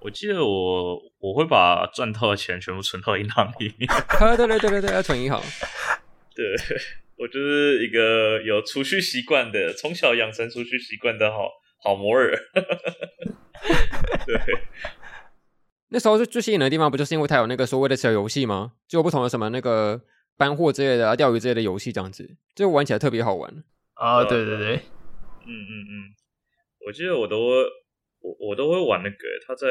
[0.00, 3.88] 我记得我我会把赚到的钱全部存到银行里面。
[4.18, 5.40] 对对对对对，要存银行。
[6.36, 6.44] 对。
[7.22, 11.48] 我就是一个有储蓄习惯的，从小养成储蓄习惯的好
[11.80, 12.32] 好摩尔。
[14.26, 14.36] 对，
[15.90, 18.72] 那时候最最吸引人的地方，不就是因为它有那个所谓的小游戏吗？
[18.88, 20.00] 就有不同的什么那个
[20.36, 23.62] 搬货之类的啊，钓鱼之类的游戏，这样子，就玩起来特别好玩
[23.94, 24.24] 啊！
[24.24, 24.74] 对对对，
[25.46, 25.94] 嗯嗯嗯，
[26.84, 27.38] 我记得我都
[28.18, 29.68] 我我都会玩那个，它在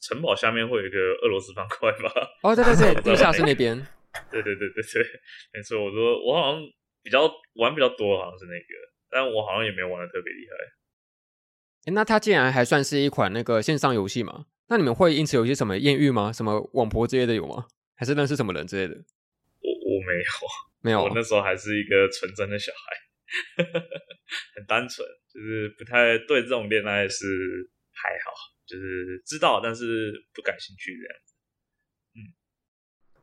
[0.00, 2.10] 城堡下面会有一个俄罗斯方块吧？
[2.42, 3.86] 哦，对对对， 地下室那边。
[4.30, 5.04] 对对对对对，
[5.52, 5.84] 没错。
[5.84, 6.62] 我说我好像
[7.02, 8.74] 比较玩比较多，好像是那个，
[9.10, 10.54] 但我好像也没有玩的特别厉害。
[11.86, 16.32] 哎，那它竟然还算是一款那个线上游戏嘛，那你们会因此有一些什么艳遇吗？
[16.32, 17.66] 什么网婆之类的有吗？
[17.94, 18.94] 还是认识什么人之类的？
[19.60, 20.24] 我我没有，
[20.80, 21.02] 没有。
[21.04, 23.64] 我那时候还是一个纯真的小孩，
[24.56, 27.24] 很单纯，就是不太对这种恋爱是
[27.92, 28.32] 还好，
[28.66, 31.14] 就是知道但是不感兴趣这样。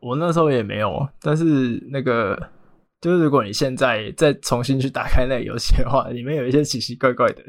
[0.01, 1.43] 我那时候也没有，但是
[1.91, 2.49] 那个
[2.99, 7.43] 就是如果你现在再重新去打开那个游戏的话，里面有一些奇奇怪怪的，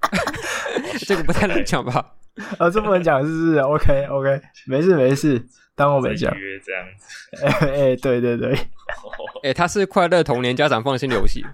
[1.06, 2.14] 这个不太能讲吧？
[2.58, 5.40] 啊，这不能讲，是不是？OK OK，没事没事，
[5.74, 6.34] 当我没讲。
[6.34, 11.44] 约这样子，哎哎、欸，对对对，哎、欸，它 是快乐童年家长放心的游戏，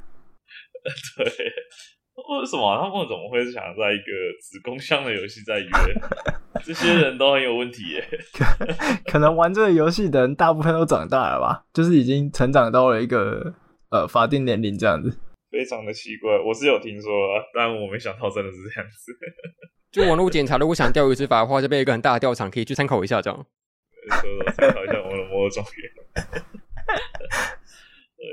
[1.16, 1.26] 对。
[2.28, 4.10] 为什么他们怎么会想在一个
[4.40, 5.70] 子宫箱的游戏在约？
[6.64, 8.04] 这些人都很有问题耶。
[9.06, 13.54] 可能玩这个游戏的人大部分都长大了吧，就是已经成长到了一个
[13.90, 15.16] 呃法定年龄这样子。
[15.50, 17.10] 非常的奇怪，我是有听说，
[17.54, 19.12] 但我没想到真的是这样子。
[19.92, 23.46] 就网络检查，如果想钓鱼执法的话，这边有一个很大的钓场可以去参考一下，这样。
[24.08, 25.92] 说参考一下我们的摩尔庄园。
[28.16, 28.26] 对，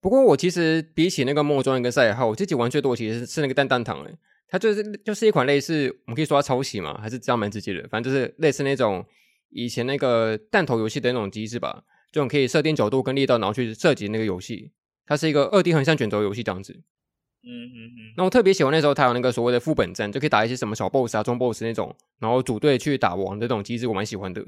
[0.00, 9.04] 不过我其实比起那个梦庄园跟赛尔号，我自己玩最多其实是那个蛋蛋糖诶，它就是就是一款类似，我们可以说它抄袭嘛，还是这样蛮直接的，反正就是类似那种
[9.50, 11.82] 以前那个弹头游戏的那种机制吧，
[12.12, 14.70] 这种可以设定角度跟力道，然后去设计那个游戏，
[15.06, 16.72] 它是一个二 D 横向卷轴游戏这样子。
[17.42, 17.98] 嗯嗯嗯。
[18.16, 24.44] 那我特别喜欢那时候它有那个所谓的副本战，就可以打一些什么小 BOSS 啊、中 BOSS 那种，然后组队去打王的这种机制，我蛮喜欢的。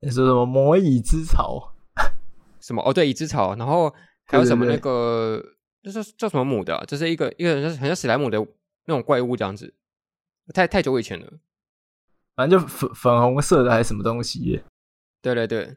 [0.00, 1.72] 你说什么魔蚁之巢？
[2.60, 2.82] 什么？
[2.82, 3.54] 哦，对，蚁之巢。
[3.56, 3.92] 然后
[4.26, 5.42] 还有什么那个，
[5.82, 8.38] 就是叫什么母的、啊，就是一个一个很像史莱姆的
[8.86, 9.74] 那种怪物这样子。
[10.52, 11.40] 太太久以前了，
[12.34, 14.62] 反正就粉粉红色的还是什么东西？
[15.22, 15.76] 对对对。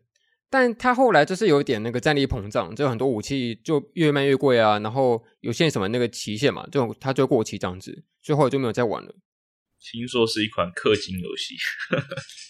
[0.49, 9.13] 但它后来就是有一点那个战力膨胀，就很多武器就越卖越贵啊，然后有限什么那个期限嘛，就它就过期这样子，所以后来就没有再玩了。
[9.79, 11.55] 听说是一款氪金游戏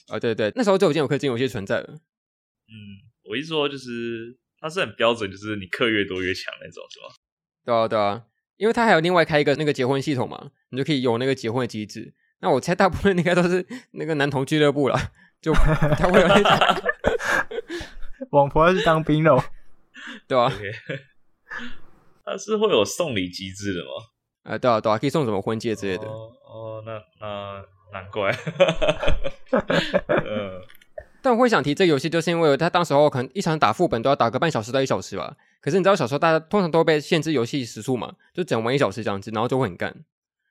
[0.07, 1.87] 啊，对对，那时候就已经有氪金游戏存在了。
[1.89, 2.75] 嗯，
[3.23, 7.07] 我一说就是它是很标准，就是你氪越多越强那种，是吗？
[7.65, 8.23] 对啊，对啊，
[8.57, 12.13] 因为它还有另外开一个那个结婚系统嘛，你就可以有那个结婚的机制。
[12.39, 14.97] 那我猜大部分应该都是那个男童俱乐部了，
[15.41, 16.51] 就他会有那种
[18.31, 19.41] 网婆要去当兵喽，
[20.27, 20.73] 对吧？Okay.
[22.23, 23.89] 它是会有送礼机制的吗？
[24.43, 26.07] 啊，对啊，对啊，可以送什么婚戒之类的。
[26.07, 28.31] 哦，哦，那那难怪。
[30.07, 30.61] 嗯，
[31.27, 35.35] 但我会想提这个游戏，就是因为他当时候可能一场打副本都要打个半小时到一小时吧。
[35.59, 39.93] 可是你知道，小时候大家通常都会被限制游戏时速嘛，就只能玩一小时这样子，然后就会很干。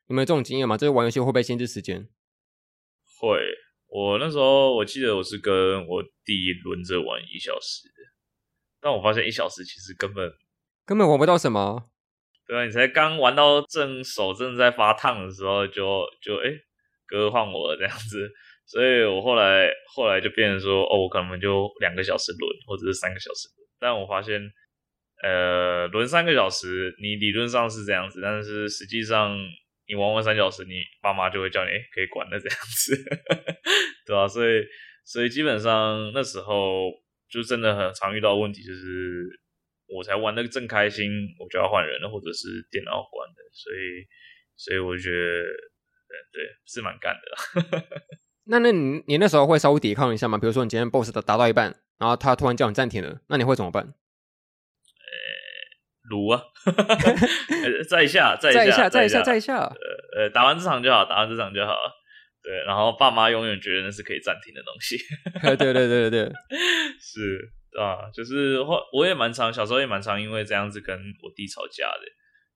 [0.08, 0.76] 有没有这种经验吗？
[0.76, 2.06] 就是玩游戏会被限制时间？
[3.18, 3.38] 会，
[3.88, 7.88] 我那时候我记得我是跟我弟轮着玩一小时，
[8.78, 10.30] 但我发现一小时其实根本
[10.84, 11.88] 根本玩不到什么。
[12.46, 16.50] 对啊，你才刚玩到正手正在发烫的时候就，就就哎，
[17.06, 18.30] 哥换我了这样子，
[18.66, 23.68] 所以我后来后来就变成说，哦，我可能就两个小时轮，或者是三个小时轮。
[23.78, 24.40] 但我发现，
[25.22, 29.36] 呃，轮三个小时，你理论上是这样子，但是实际上
[29.86, 32.96] 你玩完三小时，你爸妈就会叫你，哎，可以关了这样子，
[34.06, 34.26] 对吧？
[34.28, 34.62] 所以
[35.04, 36.90] 所以基本上那时候
[37.30, 39.40] 就真的很常遇到问题，就是。
[39.88, 44.02] 我才玩的正开心，我就要换人了，或者是电脑关的，所以，
[44.56, 45.44] 所以我觉得，
[46.08, 47.30] 对对，是蛮干的。
[48.46, 50.38] 那那你你那时候会稍微抵抗一下吗？
[50.38, 53.84] 比如说你今天 BOSS 打打到一半，然后他突然叫你暂停了，那你会怎么办？
[53.84, 53.92] 呃，
[56.10, 56.42] 卢啊，
[57.90, 61.74] 再一下， 再一下，再一下，再一下，呃呃，打完这场就好，打完这场就好。
[62.42, 64.96] 对，然后爸妈永远觉得那是可以暂停的东西。
[65.42, 66.32] 对对对对对，
[67.00, 67.52] 是。
[67.76, 72.00] 啊，就是后我也蛮常，小时候也蛮常因为这样子跟我弟吵架的，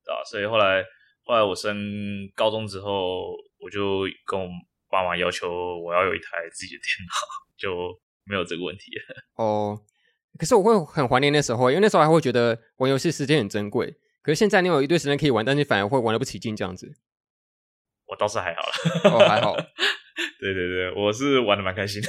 [0.03, 0.25] 对吧？
[0.25, 0.83] 所以后来
[1.25, 4.49] 后来我升高中之后，我就跟我
[4.91, 7.15] 爸妈要求我要有一台自己的电脑，
[7.57, 9.17] 就没有这个问题了。
[9.43, 9.81] 哦，
[10.39, 13.97] 可是我会很怀念那时候，因为那时候还会觉得玩游戏时间很珍贵。
[14.23, 16.93] 可是现在你有一堆时间可以玩，但是反而会玩的不起劲这样子。
[18.07, 19.55] 我倒是还好了，哦，还好。
[20.39, 22.09] 对对对，我是玩的蛮开心的。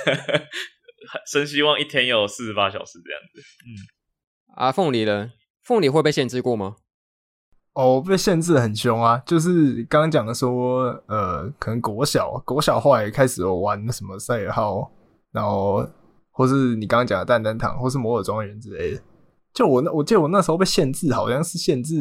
[1.32, 3.42] 真希望一天有四十八小时这样子。
[3.66, 3.70] 嗯，
[4.56, 5.32] 啊，凤梨呢？
[5.62, 6.78] 凤梨会被限制过吗？
[7.74, 9.22] 哦，被限制很凶啊！
[9.26, 14.92] 就是刚刚讲的说，呃，可能国小国小后来开始有玩什么赛尔号，
[15.32, 15.88] 然后
[16.32, 19.02] 或是你刚刚讲的蛋蛋堂，或是摩尔庄园之类的。
[19.54, 21.96] 就我那，我记得我那时候被限制，好像是限制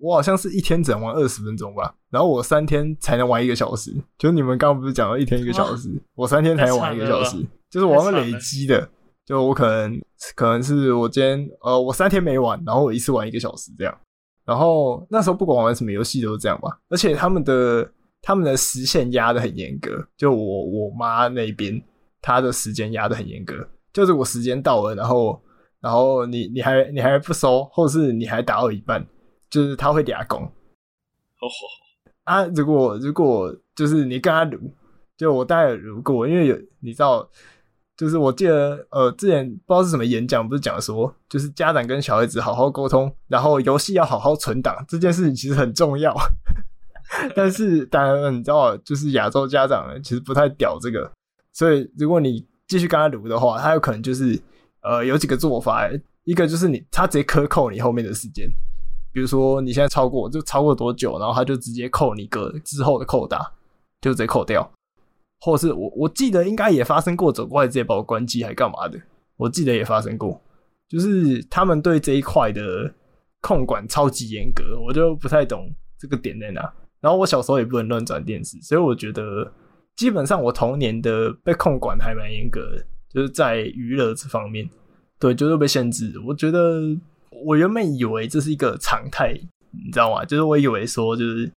[0.00, 3.94] 我好像是一天只能玩二十分钟吧，然后我三天才能玩一个小时。
[4.18, 7.36] 就你们刚刚不是讲了一天一个小时，我三天才能玩一个小时。
[7.70, 8.88] 就是我要累积的，
[9.24, 10.00] 就我可能
[10.34, 13.98] 可能是我今天呃我三天没玩，然后我一次玩一个小时这样，
[14.44, 17.88] 然后那时候不管玩什么游戏都是这样吧，而且他们的
[18.20, 21.80] 他们的时限压得很严格，就我我妈那边
[22.20, 23.54] 她的时间压得很严格，
[23.92, 25.40] 就是我时间到了，然后
[25.80, 29.06] 然后你你还你还不收，或者是你还打到一半，
[29.48, 30.42] 就是他会俩攻。
[30.42, 31.50] 哦吼
[32.24, 32.44] 啊！
[32.54, 34.58] 如果如果就是你跟他撸，
[35.16, 37.28] 就我大概撸过，因为有你知道。
[38.02, 46.12] 就是我记得，呃，之前不知道是什么演讲，不是讲说，就是家长跟小孩子好好沟通，然后游戏要好好存档，这件事情其实很重要。
[47.36, 51.08] 但是当然，你知道，就是亚洲家长，其实不太屌这个，
[51.52, 54.36] 所以如果你继续跟他卢的话，他有可能就是，
[54.80, 55.88] 呃，有几个做法，
[56.24, 58.50] 一个就是你他直接克扣你后面的时间，
[59.12, 63.52] 比如说你现在超过就超过多久，然后他就直接扣你个之后的扣打，
[64.00, 64.68] 就直接扣掉。
[65.44, 68.96] 或是我我记得应该也发生过，走过来直接把我关机还干嘛的？
[69.36, 70.40] 我记得也发生过，
[70.88, 72.94] 就是他们对这一块的
[73.40, 76.72] 控管超级严格，我就不太懂这个点在哪。
[77.00, 79.52] 然后我小时候也不能乱转电视，所以我觉得
[79.96, 84.70] 基本上我童年的被控管还蛮严格的，就是在娱乐这方面，
[85.18, 86.14] 对，就是被限制。
[86.24, 86.80] 我觉得
[87.44, 89.32] 我原本以为这是一个常态，
[89.72, 90.24] 你知道吗？
[90.24, 91.50] 就是我以为说，就是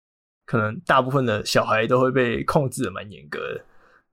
[0.48, 3.64] 可能大部分的小孩都会被控制的蛮严格的。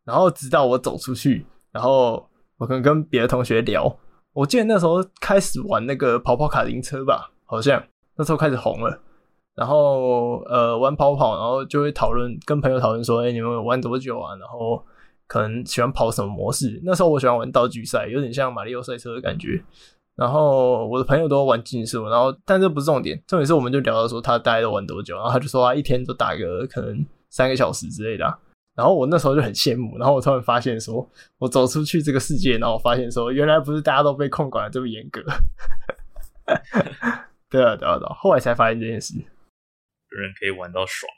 [0.04, 3.96] 然后直到我走出去，然后我可能跟别的同学聊，
[4.32, 7.82] 我记得那时候开始玩那个跑跑卡丁车吧，好像
[8.16, 9.00] 那时候开始红了。
[9.54, 14.34] 然后呃玩跑跑，然后就会讨论，跟朋友讨论说，哎，你们玩多久啊？
[14.36, 14.82] 然后
[15.26, 16.80] 可能喜欢跑什么模式？
[16.84, 19.62] 那时候我喜欢玩道具赛，有点像马里奥赛车的感觉。
[20.16, 28.38] 然后我的朋友都玩竞速，然后但这不是重点，重点是我们就聊到说他大概都玩多久，然后他就说他一天都打个可能三个小时之类的。
[28.74, 31.08] 然后我那时候就很羡慕，然后我突然发现说，
[31.38, 35.22] 我走出去这个世界，然后我发现说，原来不是大家都被控管的这么严格。
[37.50, 39.14] 对啊，对啊，对啊，后来才发现这件事。
[39.14, 41.10] 有人可以玩到爽，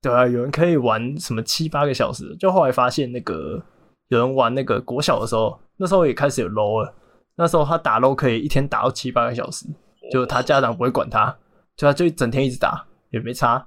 [0.00, 3.62] 对啊，有人可以玩什么七八个小时，就后来发现那个
[4.08, 6.94] 有人玩那个国小的时候，那时候也开始有 low 了。
[7.36, 9.66] 那时候他打 low 可以一天打到七八个小时，
[10.10, 11.36] 就他家长不会管他，
[11.76, 13.66] 就他就整天一直打也没差。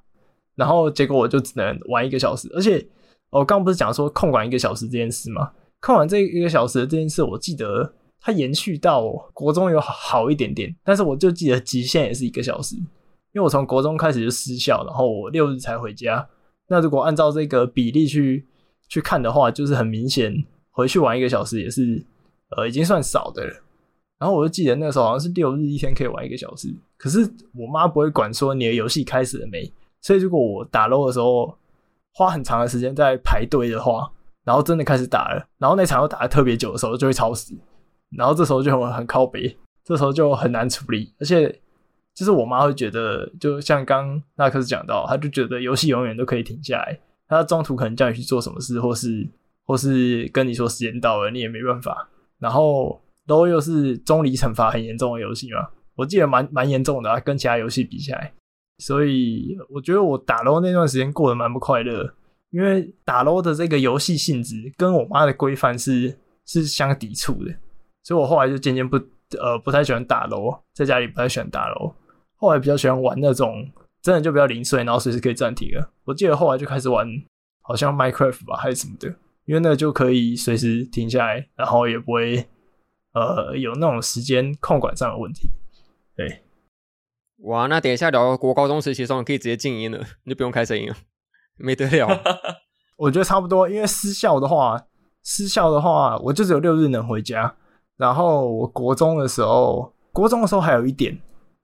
[0.56, 2.86] 然后结果我就只能玩一个小时，而且
[3.40, 5.52] 我刚刚不是讲说控管一个小时这件事吗？
[5.82, 12.76] 控管这一个小时的这件事，我记得它延续到国中有好一点点，但是我就记得极限也是一个小时。
[12.76, 16.26] 因为我从国中开始就失校，然后我六日才回家。
[16.68, 18.48] 那如果按照这个比例去
[18.88, 20.32] 去看的话，就是很明显
[20.70, 22.06] 回去玩一个小时也是
[22.56, 23.54] 呃已经算少的了。
[24.20, 27.20] 然后我就记得那个时候好像是六日一天可以玩一个小时，可是
[27.56, 29.70] 我妈不会管说你的游戏开始了没。
[30.00, 31.58] 所以如果我打 LO 的时候
[32.14, 34.10] 花很长的时间在排队的话，
[34.44, 37.54] 然后真的开始打了，然后那场又打得特别久的时候就会超时，
[38.18, 41.60] 然后这时候就很很靠北，这时候就很难处理，而且。
[42.16, 49.28] 就是我妈会觉得，就像刚纳克斯讲到，她就觉得游戏永远都可以停下来，她中途可能叫你去做什么事，或是
[49.66, 52.08] 或是跟你说时间到了，你也没办法。
[52.38, 58.32] 然后 LO 又是中离惩罚很严重的游戏嘛，我记得蛮蛮严重的啊，跟其他游戏比起来。
[58.80, 62.14] 所以我觉得我打楼那段时间过得蛮不快乐，
[62.50, 67.54] 因为打楼的这个游戏性质跟我妈的规范是是相抵触的，
[68.04, 68.98] 所以我后来就渐渐不
[69.40, 71.94] 呃不太喜欢打楼在家里不太喜欢打楼。
[72.36, 73.66] 后来比较喜欢玩那种
[74.02, 75.92] 真的就比较零碎，然后随时可以暂停了。
[76.04, 77.08] 我记得后来就开始玩，
[77.62, 79.08] 好像 Minecraft 吧，还是什么的，
[79.46, 82.46] 因为那就可以随时停下来，然后也不会
[83.14, 85.50] 呃有那种时间控管上的问题。
[86.18, 86.43] 对，
[87.44, 90.96] 哇，那等一下聊国高中时期的时候，可以直接静音了，你就不用开声音了，
[91.58, 92.08] 没得了。
[92.98, 94.86] 我觉得差不多，因为私校的话，
[95.22, 97.56] 私校的话，我就只有六日能回家。
[97.98, 101.18] 然后我国中的时候，国中的时候还有一点。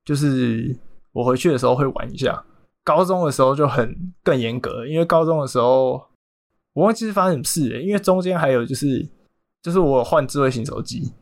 [0.06, 0.76] 就是
[1.12, 2.44] 我回去的时候会玩一下，
[2.84, 6.04] 高中的时候就很更严格，因为高中的时候
[6.74, 9.08] 我忘记是发生什么事了，因为中间还有就是
[9.62, 11.14] 就是我换智慧型手机，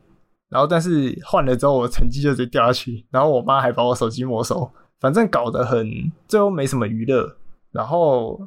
[0.48, 5.86] 然后但是换了之后我成绩就直接掉下去，然后我妈还把我手机没收，反正搞得很
[6.26, 7.36] 最后没什么娱乐，
[7.70, 8.40] 然后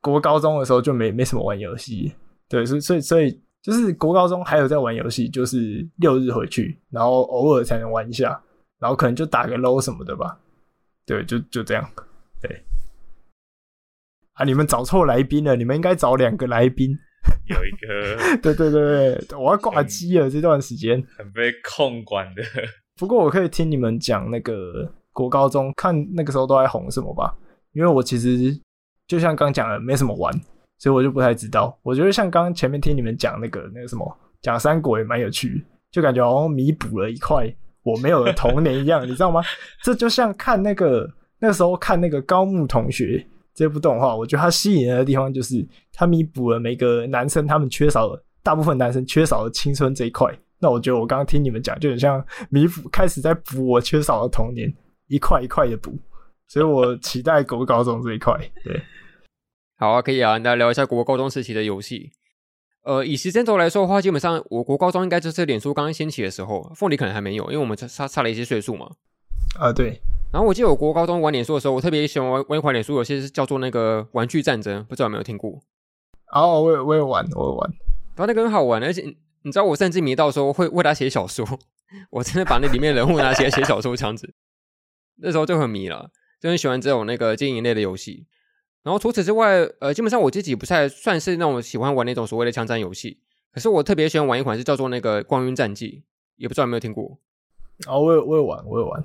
[0.00, 2.12] 国高中的时候就没没什么玩游戏，
[2.48, 8.40] 对，所以所以所以就是国高中还有在玩游戏，就是六日回去，然后偶尔才能玩一下。
[8.80, 10.38] 然后可能就打个 low 什么的吧，
[11.04, 11.86] 对，就就这样，
[12.40, 12.64] 对。
[14.32, 16.98] 啊，你们找错来宾了，你们应该找两个来宾。
[17.46, 21.02] 有一个， 对对对对，我要挂机了这段时间。
[21.16, 22.42] 很被控管的。
[22.96, 27.34] 不过我可以听你们讲那个国高中，看那个时候都在红什么吧，
[27.72, 28.58] 因为我其实
[29.06, 30.32] 就像刚讲的，没什么玩，
[30.78, 31.78] 所以我就不太知道。
[31.82, 37.52] 我觉得像刚前面听你们讲那个那个什么讲三国也蛮有趣，就感觉好像弥补了一块。
[37.82, 39.40] 我没有的童年一样，你知道吗？
[39.82, 43.26] 这就像看那个那个时候看那个高木同学
[43.60, 50.34] 这部动画，我觉得它吸引人的地方就是它弥补了每个男生他们缺少的，大部分男生缺少的青春这一块。
[50.58, 54.72] 那我觉得我刚刚听你们讲，就很像弥补开始在补我缺少的童年，
[55.08, 55.94] 一块一块的补。
[56.48, 58.34] 所以我期待国高中这一块。
[58.64, 58.82] 对，
[59.76, 62.12] 好啊，可以啊，那聊一下国高中时期的游戏。
[62.82, 68.90] 呃，以时间轴来说的话，基本上我国高中应该就是脸书刚刚兴起的时候，凤梨可能还没有，因为我们差差了一些岁数嘛。
[69.58, 70.00] 啊，对。
[70.32, 75.60] 然后我记得我国高中玩脸书的时候，我特别喜欢玩玩一款脸书游戏，是叫做那个《玩具战争》，不知道有没有听过？
[76.32, 77.70] 哦，我有我有玩，我有玩。
[78.14, 79.02] 然后那个很好玩，而且
[79.42, 81.44] 你知道，我甚至迷到说会为他写小说，
[82.10, 84.32] 我真的把那里面人物拿起来写小说这样子。
[85.22, 86.10] 那时候就很迷了，
[86.40, 88.26] 就很喜欢这种那个经营类的游戏。
[88.82, 93.18] 然后除此之外，呃，基本上我自己不太算是那种喜欢玩那种所谓的枪战游戏。
[93.52, 95.88] 可是我特别喜欢玩一款是叫做那个《光晕战记》，
[96.36, 97.18] 也不知道有没有听过。
[97.88, 99.04] 哦，我有我有玩，我有玩。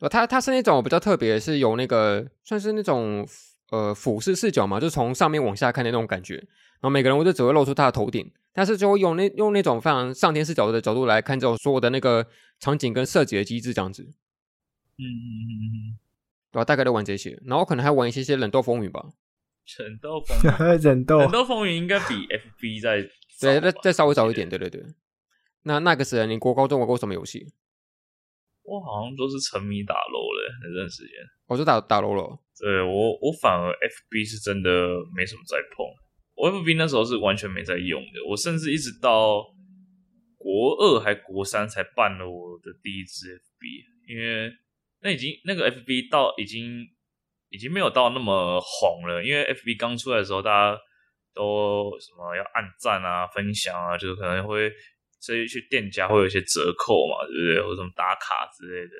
[0.00, 3.26] 呃，它它是那种比较特别，是有那个算是那种
[3.70, 6.34] 呃俯视视角嘛，就从上面往下看的那种感觉。
[6.36, 12.26] 然后每个人物就只会露出他的头顶，但是就会用那用那种非常上天视角的角度来看这种所有的那个
[12.58, 14.02] 场景跟设计的机制这样子。
[14.02, 15.98] 嗯嗯嗯嗯嗯，
[16.50, 16.64] 对吧？
[16.64, 19.10] 大概都玩这些，然后可能还玩一些些冷斗风云吧。
[19.78, 22.14] 冷斗风云， 冷斗，冷斗风云应该比
[22.58, 23.02] FB 再
[23.38, 24.48] 对，再再稍微早一点。
[24.48, 24.82] 对对对。
[25.64, 27.52] 那那个时候，你国高中玩过什么游戏？
[28.62, 31.14] 我好像都是沉迷打 LOL 的那段时间。
[31.46, 32.38] 我就打打 LOL 了。
[32.60, 34.70] 对我，我反而 FB 是真的
[35.16, 35.86] 没什么在碰。
[36.36, 38.20] 我 FB 那时候是完全没在用的。
[38.28, 39.42] 我甚至一直到
[40.36, 44.52] 国二还国三才办了我的第一支 FB，因为
[45.00, 46.86] 那已经那个 FB 到已经
[47.48, 49.24] 已经没有到那么红了。
[49.24, 50.78] 因为 FB 刚出来的时候，大家
[51.34, 54.70] 都什么要按赞啊、分享啊，就是可能会。
[55.20, 57.62] 所以去店家会有一些折扣嘛，对不对？
[57.62, 58.92] 或者什么打卡之类的。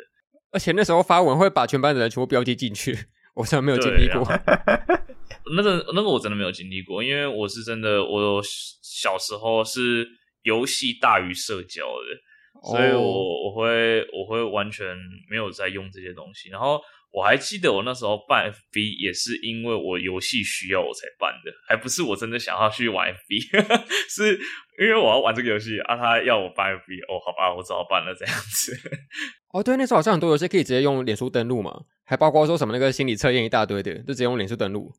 [0.53, 2.97] 而且那时候发文会把全班的人全部标记进去，
[3.35, 4.23] 我从来没有经历过。
[5.57, 8.41] 那个那个我真的没有经历过，因为我是真的，我
[8.83, 10.07] 小时候是
[10.43, 14.97] 游戏大于社交的，所以我我会我会完全
[15.29, 16.81] 没有在用这些东西，然后。
[17.13, 23.51] 我还记得我那时候办 FB 也是因为我游戏需要我才办的，还不是我真的想要去玩 FB，
[24.09, 24.39] 是
[24.79, 28.79] 因为我要玩这个游戏啊，他要我办 FB，哦，好吧，我只好办了这样子。
[29.53, 34.93] 哦，对，那时候好像很多游戏可以直接用脸书登录嘛，还包括说什么那个心理测验一大堆的，就直接用脸书登录。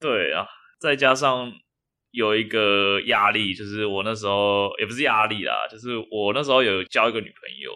[0.00, 0.46] 对啊，
[0.80, 1.52] 再加上
[2.10, 7.70] 有一个压力，就是我那时候也不是压力啦，就是我那时候有交一个女朋友。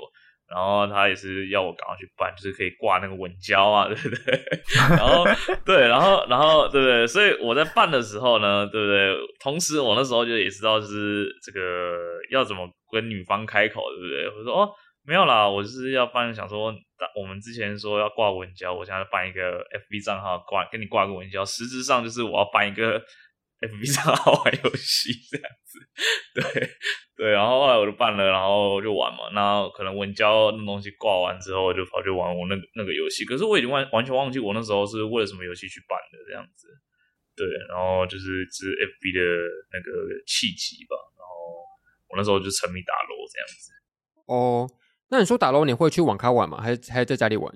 [0.48, 4.42] 然后他也是要我赶快去办，就是可以挂那个稳交啊，对不对？
[4.96, 5.24] 然后
[5.64, 7.06] 对，然后然后对不对？
[7.06, 9.14] 所以我在办的时候呢，对不对？
[9.40, 11.98] 同时我那时候就也知道就是这个
[12.30, 14.38] 要怎么跟女方开口，对不对？
[14.38, 14.70] 我说哦，
[15.04, 16.74] 没有啦，我就是要办，想说
[17.14, 19.58] 我们之前说要挂稳交，我现在办一个
[19.90, 23.02] FB 账号挂，跟你挂个稳交，实质上就是我要办一个。
[23.58, 25.78] FB 上好玩游戏这样子，
[26.34, 26.70] 对
[27.16, 29.30] 对，然后后来我就办了，然后就玩嘛。
[29.34, 33.24] 那可能文交那东西挂完之后，我就跑去玩我那个那个游戏。
[33.24, 36.68] 可是我已经完完全忘记我那时候是为了什么游戏去办的这样子。
[37.34, 39.20] 对，然后就是是 FB 的
[39.72, 39.90] 那个
[40.24, 40.94] 契机吧。
[41.18, 41.66] 然后
[42.10, 43.72] 我那时候就沉迷打 LOL 这样子。
[44.26, 44.70] 哦，
[45.10, 46.60] 那你说打 LOL 你会去网咖玩吗？
[46.60, 47.52] 还是还是在家里玩？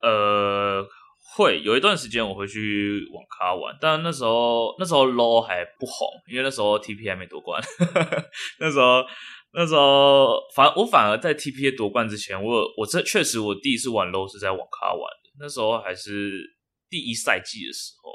[0.00, 0.88] 呃。
[1.36, 7.62] 会有一段时间我会去网咖玩，但那时候那时候 low 还不红，因为那时候 TP 还没夺冠。
[8.60, 9.02] 那时候
[9.52, 16.42] 那时候反我反而在 TPA 夺冠之前，我我这确实我第一次玩 low 是在网咖玩的，那时候还是
[16.90, 18.12] 第一赛季的时候，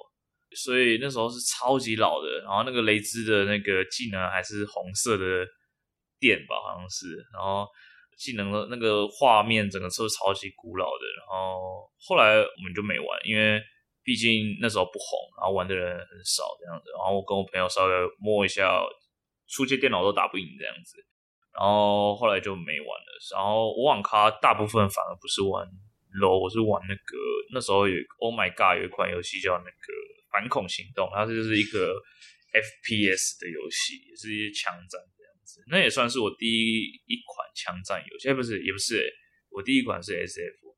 [0.56, 5.46] 所以那时候是超级老的，然后那个雷兹的那个技能还是红色的
[6.20, 7.66] 电吧，好像是，然后。
[8.18, 11.06] 技能的那个画面，整个是超级古老的。
[11.16, 13.62] 然后后来我们就没玩，因为
[14.04, 16.90] 毕竟那时候不红，然后玩的人很少这样子。
[16.92, 18.82] 然后我跟我朋友稍微摸一下，
[19.48, 20.98] 出街电脑都打不赢这样子。
[21.54, 23.10] 然后后来就没玩了。
[23.34, 25.66] 然后我网咖大部分反而不是玩
[26.22, 27.18] LO，我是玩那个
[27.54, 29.88] 那时候有 Oh My God 有一款游戏叫那个
[30.32, 31.94] 反恐行动，它就是一个
[32.54, 35.02] FPS 的游戏，也是一些枪战。
[35.70, 39.04] 那也算是我第一一款枪战游戏，哎，不是，也不是，
[39.50, 40.76] 我第一款是 SF，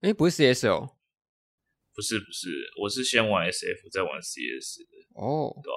[0.00, 0.96] 哎，不是 CS 哦，
[1.94, 2.48] 不是不是，
[2.80, 5.76] 我是先玩 SF 再玩 CS 的，哦，对吧？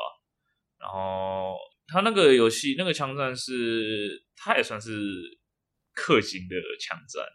[0.79, 1.57] 然后
[1.87, 4.91] 他那个游戏那个枪战是，他也算是
[5.95, 7.25] 氪金的枪战，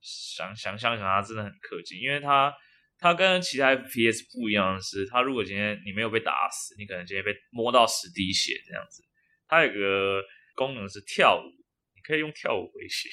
[0.00, 2.54] 想想想想，他真的很氪金，因为他
[2.98, 9.02] 他跟其他 FPS 不一样的是，他如果今天你没有被打死，你可能今天被摸到十滴血这样子，
[9.46, 10.22] 他有个。
[10.56, 11.46] 功能是跳舞，
[11.94, 13.08] 你可以用跳舞回血。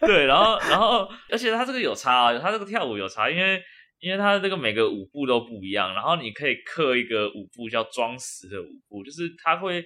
[0.06, 3.62] 对，然后，然后，而且它这个有差啊，它这个跳舞有差，因为，
[4.00, 9.82] 因为它这个每个舞步都不一样，然后你可以刻一个舞步叫装死的舞步，就是它会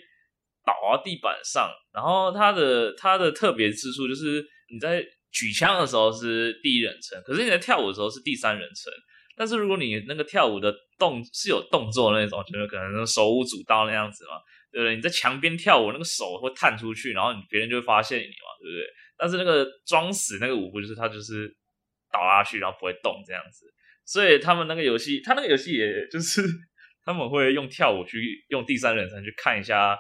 [0.65, 4.43] 倒到地板上，然后它的它的特别之处就是
[4.73, 8.93] 你在举枪的时候是第一人称，可是你在跳舞的时候是第三人称。
[9.35, 14.33] 但是如果你那个跳舞的动是有动作那种，就是可能手舞足蹈那样子嘛。
[14.73, 14.97] 对？
[14.97, 18.87] 你在墙边跳舞，那个手会探出去，然后你别人就会发现你嘛，对不对？
[19.19, 21.55] 但是那个装死那个舞步，就是他就是
[22.11, 23.67] 倒下去，然后不会动这样子。
[24.05, 26.43] 所以他们那个游戏，他那个游戏也就是
[27.05, 29.97] 他们会用跳舞去用第三人称去看一下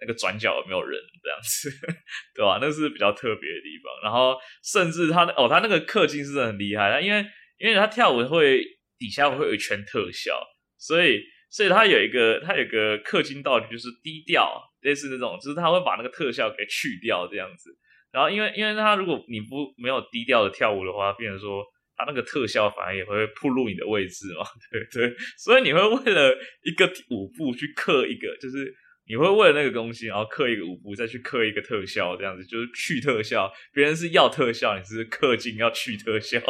[0.00, 1.70] 那个转角有没有人这样子，
[2.34, 2.58] 对吧？
[2.60, 3.92] 那是比较特别的地方。
[4.02, 7.26] 然后甚至他哦，他那个氪金是很厉害，他因为
[7.58, 8.64] 因为他跳舞会
[8.98, 10.40] 底下会有一圈特效，
[10.78, 11.20] 所以。
[11.54, 17.70] 所以它有一个，它有一个氪金道具，就是低调，类似那种，就是它会把那个特效给去掉这样子。
[18.10, 21.64] 然后因为，因为它如果你不没有低调的跳舞的话，变成说
[21.96, 25.16] 它那个特效反而也会暴露你的位置嘛， 对对。
[25.38, 28.74] 所以你会为了一个舞步去氪一个，就是
[29.06, 33.52] 你会为了那个东西，然后刻一个舞步，再去刻一个特效，这样子就是去特效。
[33.72, 36.40] 别人是要特效，你是氪金要去特效，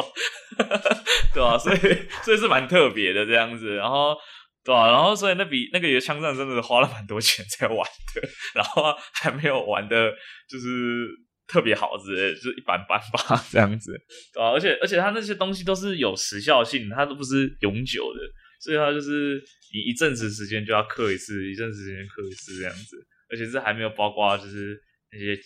[1.31, 1.77] 对吧、所以
[2.23, 3.75] 所以是蛮特别的这样子。
[3.75, 4.17] 然后
[4.65, 4.91] 对吧、啊？
[4.91, 10.11] 然后所以那笔那个也枪战真的是花了蛮多钱在玩的，然后还没有玩的，
[10.49, 11.07] 就是
[11.47, 13.93] 特别好之类，就是一般般吧这样子，
[14.33, 14.51] 对吧、啊？
[14.51, 18.19] 而且而且它那些东西都是有时效性，它都不是永久的。
[18.59, 19.39] 所以它就是
[19.71, 22.97] 你一阵子时间就要氪一次，一阵子时间氪一次这样子，
[23.29, 24.75] 而且这还没有包括就是
[25.11, 25.37] 那些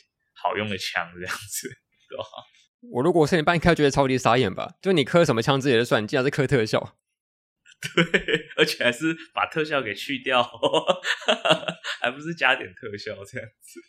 [0.41, 1.67] 好用的枪这样子，
[2.07, 2.23] 对吧？
[2.93, 4.75] 我如果是你半开，觉得超级傻眼吧？
[4.81, 6.95] 就你氪什么枪自己的算你，竟然是氪特效，
[7.95, 10.43] 对，而且还是把特效给去掉，
[12.01, 13.79] 还不是加点特效这样子。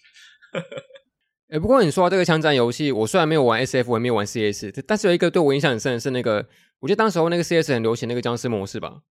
[1.49, 9.03] 哎、欸，不过你说到这个枪战游戏，我虽然没有玩 SF，我也没有玩 CS，但是有一个对我印象很深的是那个，我觉得当时候那个 CS 很流行那个僵尸模式吧。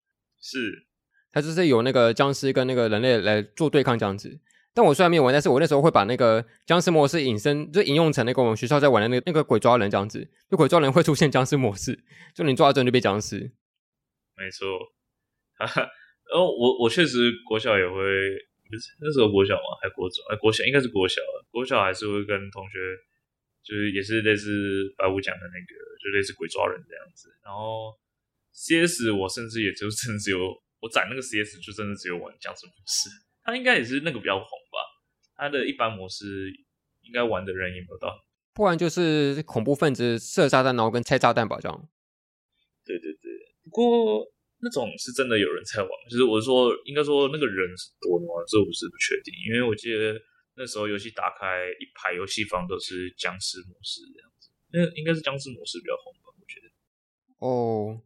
[0.41, 0.87] 是，
[1.33, 4.39] 它就是有那个僵尸跟那个人类来做对抗这样子。
[4.73, 10.25] 但我虽然没有玩，但是我那时候会把那个僵尸模式引申，就引用成那个我们学校在玩的那个那个鬼抓人这样子。
[10.49, 11.99] 就鬼抓人会出现僵尸模式，
[12.33, 13.51] 就你抓到人就被僵尸。
[14.39, 14.79] 没错，
[15.57, 15.89] 哈哈。
[16.31, 17.93] 哦，我我确实国小也会，
[18.69, 20.23] 不是那时候国小嘛，还国中？
[20.29, 21.21] 哎，国小应该是国小，
[21.51, 22.79] 国小还是会跟同学，
[23.61, 25.71] 就是也是类似白五讲的那个，
[26.01, 27.93] 就类似鬼抓人这样子，然后。
[28.51, 30.39] CS 我甚至也就真的只有
[30.81, 33.07] 我攒那个 CS 就真的只有玩僵尸模式，
[33.41, 34.79] 他应该也是那个比较红吧，
[35.37, 36.51] 他的一般模式
[37.03, 38.19] 应该玩的人也没有到，
[38.53, 41.89] 不然就是恐怖分子射炸弹然后跟拆炸弹吧这样。
[42.83, 43.28] 对对对，
[43.69, 44.25] 不过
[44.57, 48.33] 那种是真的有人在玩，就是我是说应该说那个人是多的吗？
[48.47, 50.19] 这我是不确定，因为我记得
[50.55, 56.67] 那时候游戏打开一排游戏房都是僵尸模式这样子，那应该是僵尸模式比较红吧，我觉得。
[57.45, 58.01] 哦。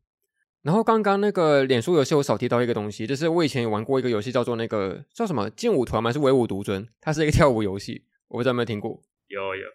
[0.62, 6.10] 然后刚刚那个脸书游戏，我少提到一个东西，就是我以前有玩过一个游戏，叫做那个叫什么劲舞团吗？
[6.10, 6.88] 还是唯舞独尊？
[7.02, 9.04] 它是一个跳舞游戏，我不知道有没有听过。
[9.28, 9.68] 有有。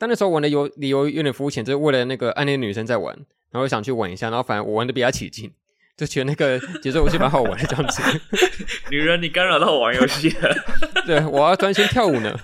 [0.00, 3.14] 但那时候玩的有理由有点肤浅，就是为了那个暗恋女生在玩，
[3.52, 5.52] 然后想去玩一下，然后反正我玩的比较起劲，
[5.94, 8.02] 就觉得那个节奏游戏蛮好玩的这样子。
[8.90, 10.54] 女人，你干扰到我玩游戏了。
[11.04, 12.34] 对，我要专心跳舞呢。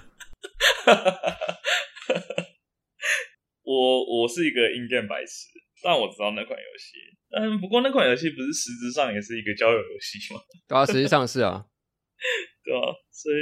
[3.65, 5.49] 我我是一个硬件白痴，
[5.83, 6.99] 但我知道那款游戏。
[7.41, 10.41] 嗯，不过那款游戏不是实质上也是一个交友游戏吗？
[10.69, 11.65] 对啊，实际上是啊，
[12.63, 13.37] 对啊，所以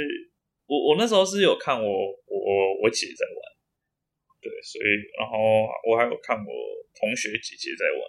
[0.67, 3.39] 我我那时候是有看我我我姐在玩，
[4.45, 4.85] 对，所以
[5.17, 6.53] 然后我还有看我
[6.93, 8.01] 同学姐姐在玩，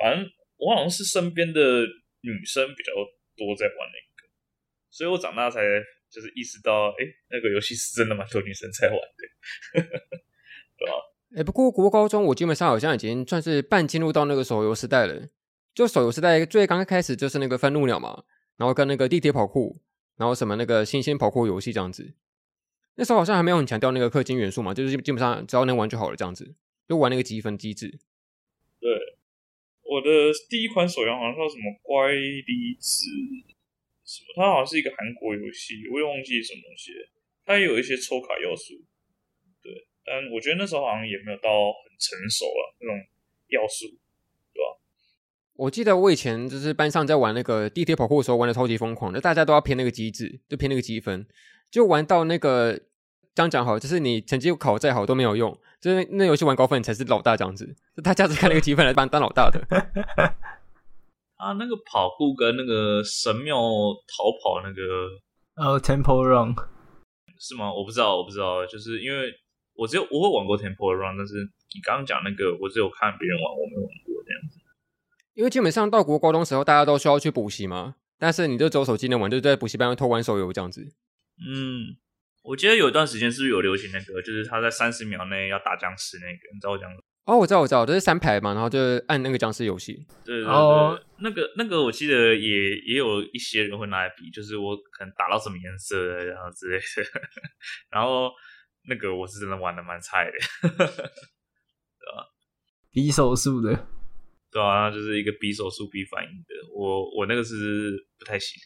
[0.00, 0.24] 反正
[0.56, 1.60] 我好像是身边的
[2.22, 2.92] 女生比较
[3.36, 4.24] 多在玩那个，
[4.88, 5.60] 所以我长大才
[6.08, 9.84] 就是意识到，哎，那个游戏是真的蛮多女生在玩的，
[10.78, 10.92] 对吧？
[11.36, 15.28] 哎，不过国高中我基本上好像已经算是半进入到那个手游时代了。
[15.74, 18.24] 就手游时代最刚开始就是那个愤怒鸟嘛，
[18.56, 19.80] 然后跟那个地铁跑酷，
[20.16, 22.14] 然后什么那个新鲜跑酷游戏这样子。
[22.98, 26.52] 那时候好像还没有很强调那个氪金元素嘛，就是基本上只要能玩就好了这样子，
[26.88, 27.86] 就玩那个积分机制。
[28.80, 28.90] 对，
[29.84, 33.06] 我的第一款手游好像叫什么乖离子
[34.04, 36.90] 什么，它好像是一个韩国游戏，我也忘记什么东西，
[37.46, 38.74] 它也有一些抽卡要素。
[39.62, 39.70] 对
[40.04, 42.98] 但我觉得那时候好像也没有到很成熟了那种
[43.48, 43.86] 要素，
[44.52, 44.74] 对吧？
[45.54, 51.26] 我记得我以前就是班上在玩那个地铁跑酷的时候玩的超级疯狂的，大家都要偏那个机制，就偏那个积分，
[51.70, 52.78] 就玩到那个
[53.34, 59.60] 这样讲好，就是你成绩考再好都没有用，就是那游戏玩高分才是老大这样子，就大家只看那个积分来当当老大的。
[61.36, 64.82] 啊，那个跑酷跟那个神庙逃跑那个
[65.54, 66.54] 呃、uh,，Temple Run
[67.38, 67.72] 是吗？
[67.72, 69.32] 我不知道，我不知道，就是因为。
[69.78, 71.34] 我只有我会玩过 Temple Run，但是
[71.72, 74.58] 你刚刚讲那个，我只有看别人玩，我没有玩过这样子。
[75.34, 80.92] 因为基本上到国高中时候，大家都需要去补习嘛，但是你就走手机能玩，就在补习班偷玩手游这样子。
[81.46, 81.96] 嗯，
[82.42, 87.02] 我记得有一段时间是不是有流行那个，就是他在三十秒内要打僵尸那个，你知道我讲的？
[87.24, 89.94] 哦，我知道，我知道，就是三排嘛，然后就按那个僵尸游戏。
[90.24, 97.20] 对对对，哦、那个那个我记得也也有一些人会拿来比，就是我可能打到什么颜色，然后之类的，
[97.90, 98.30] 然后。
[98.90, 102.24] 那个我是真的玩的蛮菜的，对吧？
[102.90, 103.86] 比手速的，
[104.50, 106.54] 对啊，就是一个比手速比反应的。
[106.74, 107.54] 我我那个是
[108.18, 108.58] 不太行？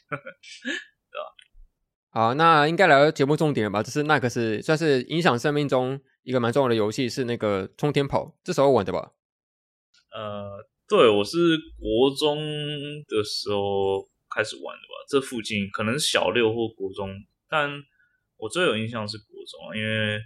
[2.12, 3.82] 好，那应该来到节目重点了吧？
[3.82, 9.12] 就是那个是算是影响生命中一个蛮重要的游戏，是那个冲天跑，这时候玩的吧？
[10.14, 11.38] 呃，对，我是
[11.80, 12.36] 国中
[13.08, 14.94] 的时候开始玩的吧？
[15.08, 17.10] 这附近可能小六或国中，
[17.48, 17.82] 但。
[18.38, 20.20] 我最有印象是国中，因为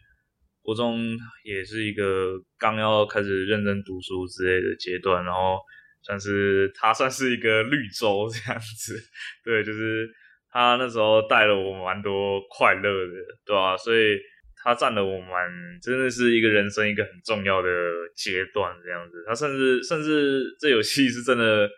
[0.63, 0.99] 国中
[1.45, 5.59] 也是一个刚要开始认真读书之类的阶段，然后
[6.01, 8.99] 算是它算是一个绿洲这样子，
[9.45, 10.09] 对，就是
[10.57, 13.13] 他那时候带了我蛮多快乐的，
[13.45, 13.77] 对吧、啊？
[13.77, 14.19] 所以
[14.65, 15.51] 他占了我蛮
[15.83, 17.69] 真的是一个人生一个很重要的
[18.17, 19.23] 阶段，这样子。
[19.29, 21.69] 他甚至甚至这游戏是真的，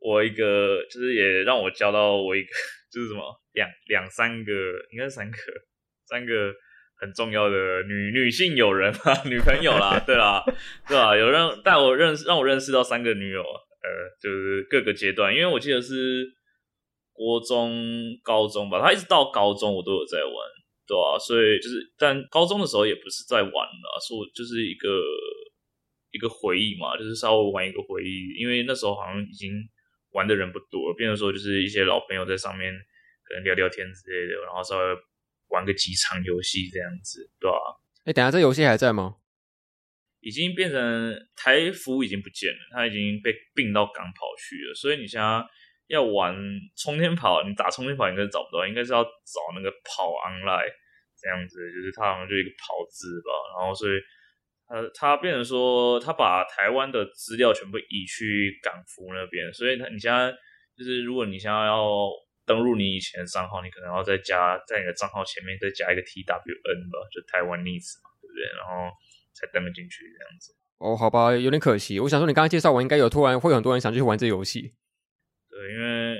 [0.00, 2.48] 我一个就是也让我交到我一个
[2.92, 4.52] 就是什么两两三个，
[4.90, 5.36] 应该是三个
[6.08, 6.52] 三个
[7.00, 10.42] 很重要的女女性友人啊， 女朋友啦，对啦，
[10.88, 11.16] 对吧？
[11.16, 13.88] 有让带我认识让我认识到三个女友，呃，
[14.20, 16.36] 就是各个阶段，因为我记得是。
[17.18, 17.74] 国中、
[18.22, 20.32] 高中吧，他一直到高中我都有在玩，
[20.86, 24.86] 对啊，所以就是，但高中的时候也不是在玩了，说就是一个
[26.12, 29.50] 一个回忆嘛，就是稍微玩一个回忆，因为那时候好像已经
[30.12, 32.72] 玩的人不多了，变成说就是一些老朋友在上面
[33.26, 34.84] 可能聊聊天之类的，然后稍微
[35.48, 37.58] 玩个几场游戏这样子，对啊。
[38.04, 39.16] 哎、欸，等下这游戏还在吗？
[40.20, 45.44] 已经变成台服已经不见了，它已经被并到港跑去了，所以你现在。
[45.88, 46.34] 要玩
[46.76, 50.70] 冲天跑，你打冲天跑应该是找不到，应该是要找那个跑 online
[51.16, 53.58] 这样子，就是它好像就一个跑字吧。
[53.58, 53.92] 然后所以
[54.68, 60.30] 他他变成说，他把台湾的资料全部移去港服那边，所以他你现在
[60.76, 62.06] 就是如果你现在要
[62.44, 68.44] 登录你以前的账号，你可能要再加在你的账号前面再加一个 TWN 吧，就台湾 needs 嘛，对不对？
[68.60, 68.92] 然后
[69.32, 70.54] 才登得进去这样子。
[70.78, 71.98] 哦，好吧，有点可惜。
[71.98, 74.74] 我想说，你刚刚介绍完，应该有突然会很多人想去玩这游戏。
[75.58, 76.16] 对，因为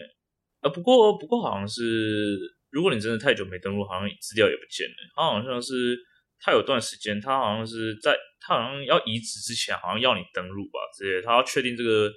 [0.63, 2.37] 呃，不过不过好像是，
[2.71, 4.97] 如果你真的太久没登录，好像资料也不见了。
[5.15, 5.97] 他好像是
[6.41, 12.11] 他有段时间，他好像是在他好像要移植之前，好像要你登录吧之类的，他要确定这个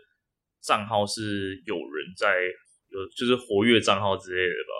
[0.63, 2.41] 账号是有人在
[2.89, 4.74] 有就是活跃账号之类的吧，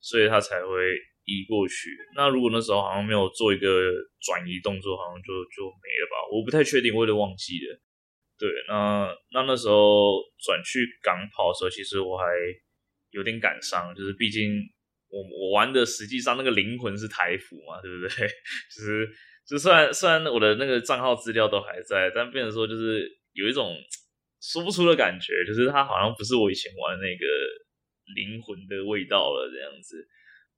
[0.00, 0.92] 所以他才会
[1.24, 1.88] 移过去。
[2.14, 3.66] 那如果那时候好像没有做一个
[4.20, 6.36] 转移动作，好像就就没了吧？
[6.36, 7.80] 我不太确定，我有点忘记了。
[8.38, 12.24] 对，那那那时候转去港跑的时候，其实我还
[13.10, 14.62] 有点感伤，就是毕竟
[15.08, 18.08] 我我玩的实际上那个灵魂是台服嘛，对不对？
[18.70, 19.08] 就是
[19.44, 23.74] 就虽然虽然我的那个账号资料都还在，但变成说就是有一种
[24.40, 27.26] 说不出的感觉，就是它好像不是我以前玩那个
[28.14, 29.96] 灵魂的味道了，这样子，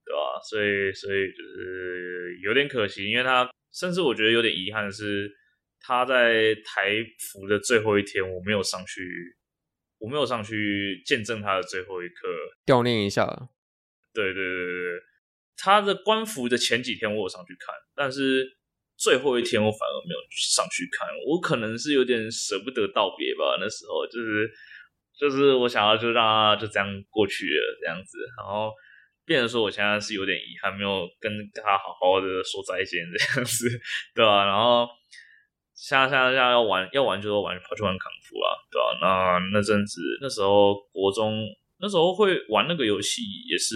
[0.04, 0.38] 对吧？
[0.46, 5.34] 所以所以就是有点可惜，因为它甚至我觉得有点遗憾的是。
[5.80, 9.36] 他在台服的最后一天，我没有上去，
[9.98, 12.28] 我没有上去见证他的最后一刻，
[12.66, 13.26] 悼念一下。
[14.12, 15.02] 对对对对对，
[15.56, 18.46] 他的官服的前几天我有上去看，但是
[18.96, 23.56] 最后一天我反而没有上去看，我可能是有点舍不得道别吧。
[23.58, 24.50] 那时候就是
[25.18, 28.70] 就是我想要就让他就这样过去了这样子，然后
[29.24, 33.68] 变成说我现在是有点遗憾，没有跟他好好的说再见这样子，
[34.14, 34.44] 对吧？
[34.44, 34.86] 然后。
[35.80, 41.42] 像像像要玩要玩就玩跑去玩康复啊，对吧、那那阵子那时候国中
[41.78, 43.74] 那时候会玩那个游戏，也是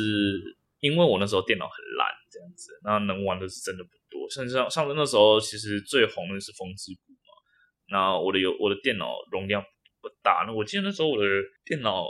[0.80, 4.28] 因为我那时候电脑很烂这样子，那能玩的是真的不多。
[4.28, 7.32] 甚至像像那时候其实最红的是风之谷嘛，
[7.88, 9.64] 那我的有我的电脑容量
[10.02, 11.24] 不大，那我记得那时候我的
[11.64, 12.04] 电脑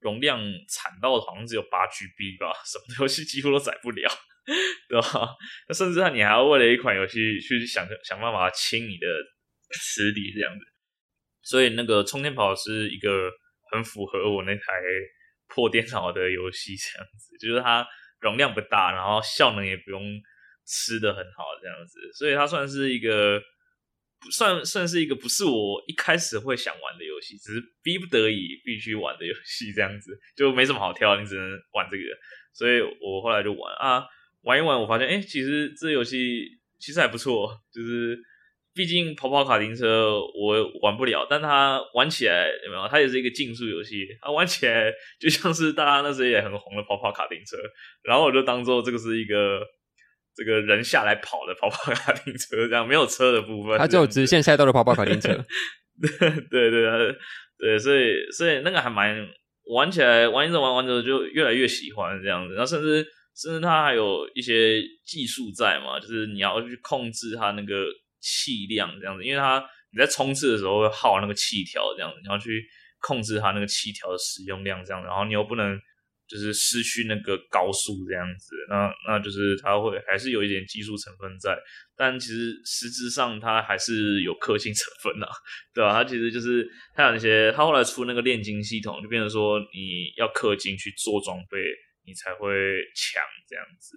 [0.00, 0.38] 容量
[0.68, 4.10] 惨到好像只有八 GB 吧，什么游戏几乎都载不了，
[4.90, 5.34] 对吧？
[5.66, 9.06] 那甚至你还要为了一款游戏去想想办法清你的。
[9.70, 10.64] 实力这样子，
[11.42, 13.30] 所以那个冲天跑是一个
[13.70, 14.62] 很符合我那台
[15.48, 17.86] 破电脑的游戏，这样子，就是它
[18.20, 20.02] 容量不大，然后效能也不用
[20.66, 23.42] 吃得很好，这样子，所以它算是一个
[24.30, 32.04] 算算是一个不是我一开始会想玩的游戏，只是逼不得已必须玩的游戏，这样子就没什么好挑，你只能玩这个，
[32.52, 34.04] 所以我后来就玩啊，
[34.42, 36.46] 玩一玩，我发现哎、其实这游戏
[36.78, 38.18] 其实还不错，就是。
[38.78, 42.86] 毕竟跑跑卡丁车我玩不了，但它玩起来有没有？
[42.86, 47.56] 它也是一个竞速游戏，它玩起来就像是大家那时候也很红的跑跑卡丁车，
[48.04, 49.60] 然后我就当做这个是一个
[50.36, 55.34] 这个人下来跑的跑跑卡丁车，这样没有车的部分，它只有直线赛道的跑跑卡丁车。
[56.00, 57.16] 对对对
[57.58, 59.26] 对，所以所以那个还蛮
[59.74, 63.04] 玩起来玩一直玩玩着就越来越喜欢这样子，然后甚至
[63.34, 67.74] 甚至它还有一些技术在嘛，就是你要去控制它那个。
[68.20, 72.64] 气量这样子，因为它你在冲刺的时候会耗那个气条这样子，你要去
[73.00, 75.78] 控制它那个气条的使用量这样，然后你又不能
[76.28, 81.56] 就是失去那个高速这样子，那那就是它会还是有一点技术成分在，
[81.96, 85.26] 但其实实质上它还是有氪金 成分呐，
[85.72, 85.94] 对吧？
[85.94, 91.56] 它其实就是它有那些，它后来出那个炼金系统，就变成说你要氪金去做装备，
[92.04, 92.48] 你才会
[92.94, 93.96] 强这样子。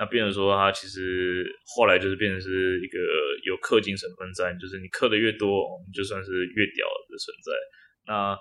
[0.00, 1.44] 那变成说，它其实
[1.76, 2.96] 后来就是变成是一个
[3.44, 7.52] 有氪金成分在，就是你氪的越多，就算是越屌的存在。
[8.06, 8.38] 那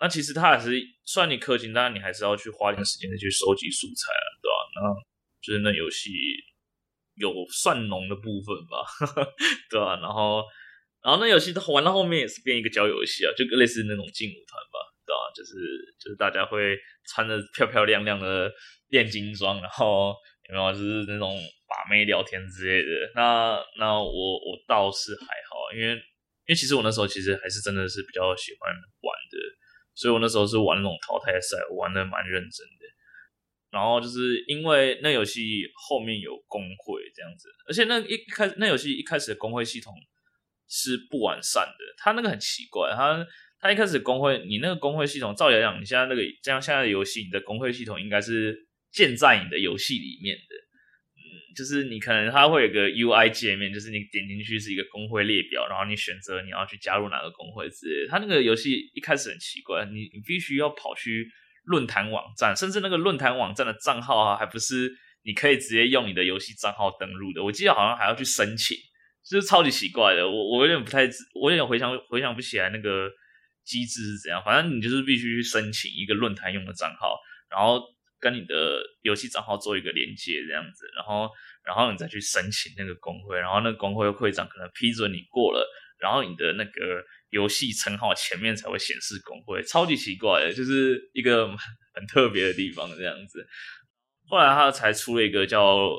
[0.00, 0.74] 那其实它还是
[1.04, 4.58] 算你氪金，当然你还是要去花点时间去收集素材啊，对吧？
[4.74, 4.82] 那
[5.40, 6.10] 就是那游戏
[7.14, 8.82] 有算农的部分吧，
[9.70, 10.00] 对吧？
[10.02, 10.42] 然后，
[11.04, 15.30] 然后那游戏玩到后面也是变一个交友游戏啊，就类似那种劲舞团吧，对吧？
[15.32, 15.54] 就是
[16.02, 16.76] 就是大家会
[17.06, 18.52] 穿着漂漂亮亮的
[18.88, 20.12] 炼金装，然后
[20.48, 21.36] 有没有就是那种
[21.66, 23.12] 把妹聊天之类的？
[23.14, 26.00] 那那我我倒是还好，因为。
[26.48, 29.36] 因为其实我那时候其实还是真的是比较喜欢玩的，
[29.94, 32.86] 所以我那时候是玩那种淘汰赛，我玩的蛮认真的。
[33.70, 39.92] 然后就是因为那游戏后面有工会这样子，而且那一开那游戏一开始的工会系统
[40.66, 43.22] 是不完善的，它那个很奇怪，它
[43.60, 48.67] 它一开始工会，你那个工会系统，照理来讲，你现在那个这样现在的游戏，你的工会系统应该是
[48.98, 50.54] 建在你的游戏里面的。
[51.14, 51.22] 嗯
[51.58, 58.08] 就是你可能它会有个 UI 界面，就是你点进去是一个公会列表，然后你选择你要去加入哪个公会之类的。
[58.10, 61.26] 它那个游戏一开始很奇怪，你你必须要跑去
[61.64, 64.88] 论坛网站，甚至那个论坛网站的账号啊，还不是
[65.24, 67.42] 你可以直接用你的游戏账号登录的。
[67.42, 68.76] 我记得好像还要去申请，
[69.28, 70.22] 就是超级奇怪的。
[70.28, 73.10] 我我有点不太，我有点回想回想不起来那个
[73.64, 74.40] 机制是怎样。
[74.44, 77.18] 反正你就是必须去申请一个论坛用的账号，
[77.50, 77.82] 然后
[78.20, 81.30] 跟你的游戏账号做一个连接这样子，然后。
[81.64, 85.68] 然后你再去申请那个工会，然后那个公会会长可能批准你过了，
[86.00, 91.46] 然后你的那个游戏称号前面才会显示工会，超级奇怪的，就是一个
[91.92, 93.46] 很特别的地方这样子。
[94.30, 95.90] 后来他才出了一个叫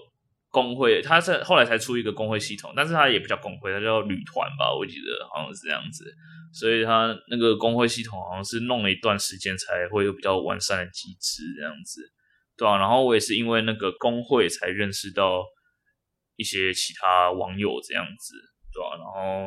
[0.50, 6.14] 工会，他是后来才出一个工会系统，但是他也不叫工会，他叫旅团吧，我记得好像是这样子。
[6.54, 12.02] 所以他那个工会系统好像是弄了一段时间才会有比较完善的机制这样子，
[12.58, 15.44] 对啊，然后我也是因为那个工会才认识到。
[16.40, 18.34] 一些其他网友这样子，
[18.72, 18.96] 对、啊？
[18.96, 19.44] 然后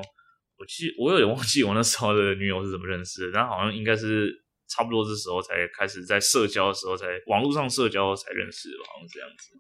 [0.59, 4.31] 我记，我有点忘记我那时候的女友是怎么认识的，但好像应该是
[4.69, 9.55] 差不多这时候才开始在社交的时候，才网络上社交才认识的，好像是这样子。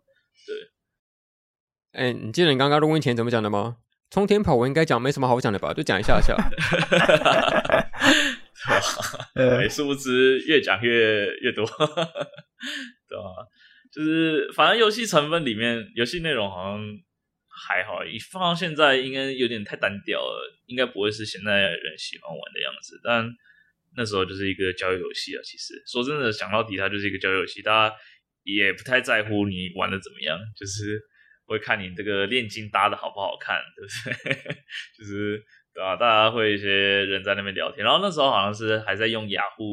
[0.46, 0.56] 对，
[1.92, 3.76] 哎、欸，你记得你刚刚录音前怎么讲的吗？
[4.10, 5.72] 冲天跑，我应该讲没什么好讲的吧？
[5.72, 6.36] 就讲一下下。
[9.34, 13.46] 对，殊不知越讲越越多，对吧、啊？
[13.92, 16.80] 就是反正游戏成分里面，游戏内容好像。
[17.54, 22.98] 还好，一放到现在应该有点太单调了，应该不会是现在人喜欢玩的样子。
[23.04, 23.28] 但
[23.94, 25.40] 那时候就是一个交友游戏啊。
[25.44, 27.94] 其实说真的，讲到底它就是一个交友游戏，大家
[28.42, 30.98] 也不太在乎你玩的怎么样，就是
[31.46, 34.34] 会看你这个炼金搭的好不好看，对不对？
[34.98, 35.42] 就是
[35.74, 35.96] 对吧？
[35.96, 36.68] 大家会一些
[37.04, 39.64] 人在那边聊天，然后那时候好像是还在用雅虎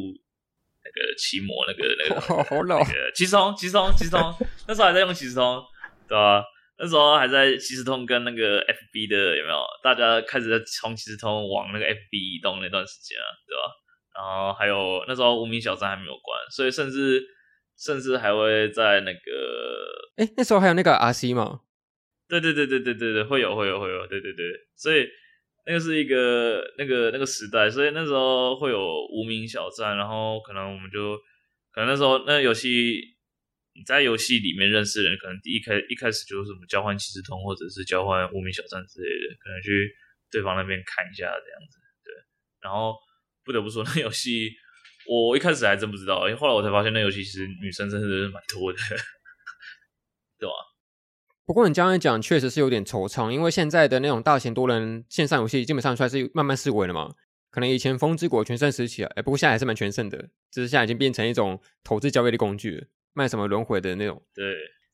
[0.83, 4.19] 那个奇摩那个那个 好老，那个即时通即时通即时通，
[4.67, 5.61] 那时候还在用奇时通，
[6.07, 6.43] 对吧？
[6.81, 9.61] 那时候还在即时通跟那个 FB 的有没有？
[9.83, 13.61] 大家开始在从即时通往那个 FB 移动那段时间啊，对吧？
[14.15, 17.21] 然后还有那时候无名小站还没有关，所以甚至
[17.79, 19.19] 甚至还会在那个，
[20.17, 21.61] 哎，那时候还有那个 RC 吗？
[22.27, 25.07] 对对对对对对对，会有会有会有，对对对，所以
[25.65, 28.79] 那个是一个那个那个时代，所以那时候会有
[29.13, 31.17] 无名小站，然后可能我们就
[31.71, 33.15] 可能那时候那游戏。
[33.75, 39.95] 你在游戏里面认识的人，可能第一开一开始就是什么交换骑士通，或者是交换无名小站之类的，可能去
[40.29, 41.77] 对方那边看一下这样子。
[42.03, 42.11] 对，
[42.59, 42.97] 然后
[43.45, 44.51] 不得不说，那游戏
[45.09, 48.77] 我一开始还真不知道，因为后来我才发现，那游戏其实女生真的是蛮多的，
[50.37, 50.53] 对吧？
[51.45, 57.15] 不过你这样一讲，确实是有点惆怅，因为现在的那种大型多人线上游戏，基本上算是慢慢式微了嘛。
[57.49, 62.87] 可能以前风之国全盛时期啊，哎，不过现在还是蛮全盛的，只是现在已经变成一种投资交易的工具。
[63.13, 64.45] 卖什么轮回的那种，对。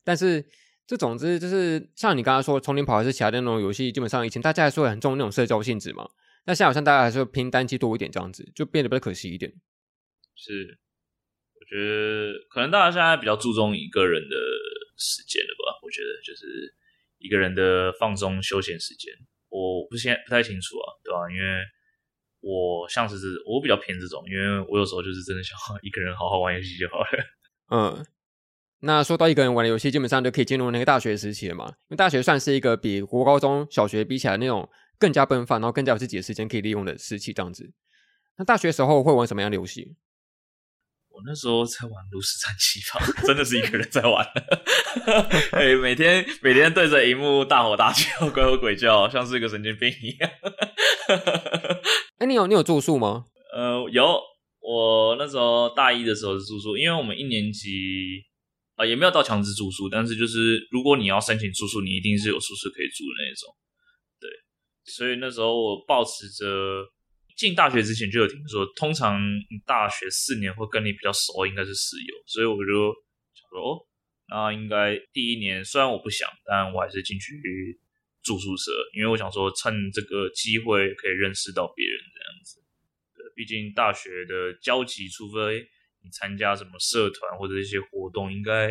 [0.02, 0.42] 但是
[0.86, 6.08] 这总之就是像你刚刚说，丛林跑还是其他的那种游戏，基本上以前大家还是会很重那种社交性质嘛。
[6.44, 9.52] 但现在好像大家还是会拼单机多一点，这样子就变得比较可惜一点。
[10.36, 10.78] 是，
[11.58, 14.36] 我觉得可能大家现在比较注重一个人的
[14.96, 15.80] 时间了吧？
[15.82, 16.46] 我觉得就是
[17.18, 19.12] 一个人的放松休闲时间。
[19.48, 21.18] 我不现不太清楚啊，对吧？
[21.30, 21.62] 因为
[22.40, 23.16] 我像是
[23.46, 27.06] 我比较偏这种，因为我有时候就是真的想一个人好好玩游戏就好了。
[27.72, 28.06] 嗯，
[28.80, 31.66] 那说到一个人玩的游戏，基本上就可以进入那个大学时期了嘛。
[31.68, 34.68] 因为大学算是一个比国高中小学比起来那种
[34.98, 37.72] 更加奔放，然后更加有自己的时间可以利用的时期，这样子。
[38.36, 39.96] 那大学时候会玩什么样的游戏？
[41.16, 44.22] 我那时候在玩炉石战棋吧，真的是一个人在玩。
[45.52, 50.30] 哎，每天每天对着荧幕大吼大叫，鬼吼鬼叫，像是一个神经病一样。
[52.20, 53.24] 哎，你有你有住宿吗？
[53.56, 54.20] 呃，有。
[54.60, 58.20] 我那时候大一的时候是住宿，因为我们一年级
[58.74, 63.54] 啊、呃、也没有到强制住宿，但是就是如果你要申请住宿，你一定是有宿舍可以住的那种。
[64.18, 64.28] 对，
[64.92, 66.44] 所以那时候我抱持着
[67.36, 69.20] 进大学之前就有听说，通常
[69.66, 72.94] 大学四年会跟你比较熟，应该是室友，所以我就
[73.34, 73.80] 想说，哦，
[74.28, 77.78] 那应该第一年虽然我不想，但我还是进去
[78.22, 82.62] 住宿舍，因为我想说趁这个机会可以认识到别人这样子。
[83.34, 85.60] 毕竟大学的交集，除非
[86.02, 88.70] 你参加什么社团或者一些活动，应该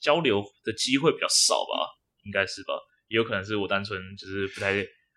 [0.00, 1.84] 交流的机会比较少吧？
[2.24, 2.72] 应该是吧？
[3.08, 4.72] 也有可能是我单纯就是不太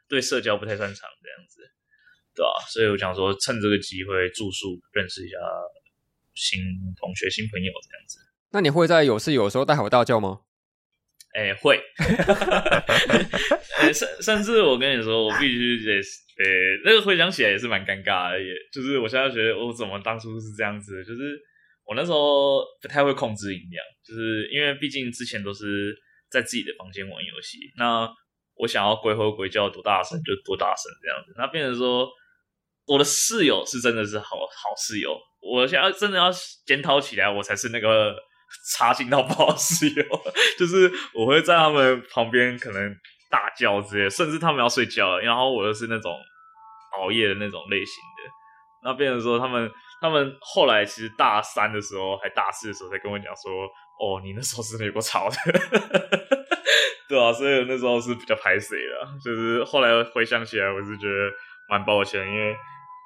[0.10, 1.62] 对社交不太擅长这样子，
[2.40, 2.56] 对吧？
[2.72, 5.36] 所以我想说，趁这个机会住宿，认识一下
[6.36, 6.64] 新
[6.96, 8.20] 同学、新朋友这样子。
[8.52, 10.40] 那你会在有事有时候大吼大叫吗？
[11.36, 11.80] 哎、欸，会。
[13.84, 21.38] 欸、甚甚至我跟你说，我必须得，呃、欸，那个回想起来也是蛮尴尬的，也就是我现在觉得我怎么当初是这样子，就是
[21.86, 25.96] 我那时候不太会控制音量，就是因为毕竟之前都是。
[26.32, 28.08] 在自己的房间玩游戏，那
[28.54, 31.34] 我想要鬼吼鬼叫多大声就多大声这样子。
[31.36, 32.08] 那变成说，
[32.90, 36.30] 我的室友是真的是好好室友，我现在真的要
[36.66, 38.16] 检讨起来，我才是那个
[38.74, 40.04] 差劲到爆室友。
[40.58, 42.96] 就是我会在他们旁边可能
[43.30, 46.12] 大叫之类，甚至他们要睡觉，然后我又是那种
[46.98, 48.32] 熬夜的那种类型的。
[48.84, 49.70] 那变成说，他们
[50.02, 53.70] 他们后来其实大三的时候，还大四的时候，才跟我讲说。
[54.02, 55.36] 哦，你那时候是有够吵的，
[57.10, 61.30] 对啊，所以那时候是比较排水的，就是后来回想起来，我是觉得
[61.68, 62.56] 蛮抱歉，因为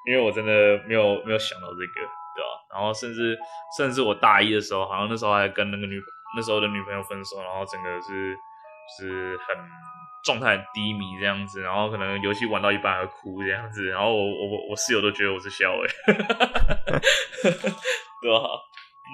[0.06, 0.52] 因为我真的
[0.86, 1.94] 没有没有想到这个，
[2.34, 2.48] 对吧？
[2.74, 3.36] 然后甚至
[3.76, 6.00] 甚至我大一的时候，好像那时候还跟那个女
[6.36, 8.34] 那时候的女朋友分手，然后整个是
[8.98, 9.56] 是很
[10.24, 15.88] 状态很低迷这样子，然后可能游戏玩到一半还哭这样子，然后我我我室友都觉得我是小伟，
[18.22, 18.40] 对吧？
[19.08, 19.12] 嗯。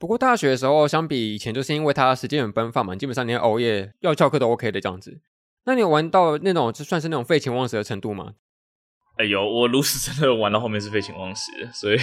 [0.00, 5.20] 不过大学的时候，相比以前，就是因为他时间很奔放嘛，基本上你要熬夜要翘课都 OK 的这样子。
[5.64, 8.34] 那你有玩到那种就算是那种废寝忘食的程度吗？
[9.18, 11.98] 哎呦，我如实真的玩到后面是废寝忘食，所以，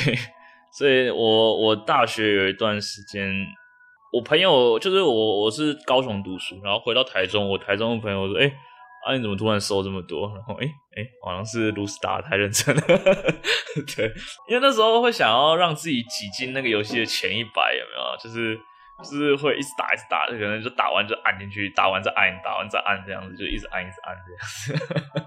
[0.72, 3.32] 所以我我大学有一段时间，
[4.14, 8.54] 我朋友就是我我是高雄读书，然后回到台中，我台中的朋友说，哎。
[9.06, 9.14] 啊！
[9.16, 10.28] 你怎么突然收这么多？
[10.34, 12.82] 然后，诶、欸、诶、欸、好像是炉石打得太认真了。
[13.96, 14.12] 对，
[14.50, 18.18] 因为那时候会想要让自己挤进那个游戏的前一百，有没有？
[18.18, 18.58] 就是
[18.98, 24.96] 就是会一直打，一直打，可能就打完就按进去，打完再按，打完再按，这样子就一直按，一直按这样子，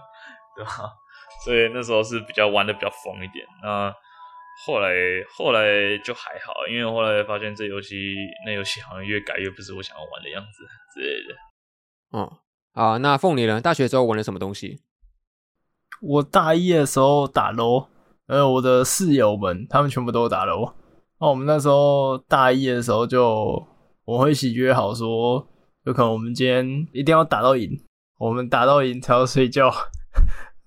[0.57, 0.91] 对吧？
[1.45, 3.47] 所以那时候是比较玩的比较疯一点。
[3.63, 3.93] 那
[4.67, 4.91] 后来
[5.37, 10.65] 后来就还好，因为后来发现这游戏那游戏好像越改越不是我想要玩的样子
[10.95, 11.35] 之类的。
[12.13, 12.39] 嗯。
[12.75, 13.61] 啊，那凤梨呢？
[13.61, 14.81] 大学时候玩了什么东西？
[16.01, 17.89] 我大一的时候打 LOL，
[18.29, 20.75] 呃，我的室友们他们全部都打 LOL。
[21.19, 23.67] 那我们那时候大一的时候就，
[24.05, 25.45] 我会一起约好说，
[25.87, 27.69] 有可能我们今天一定要打到赢，
[28.19, 29.73] 我们打到赢才要睡觉，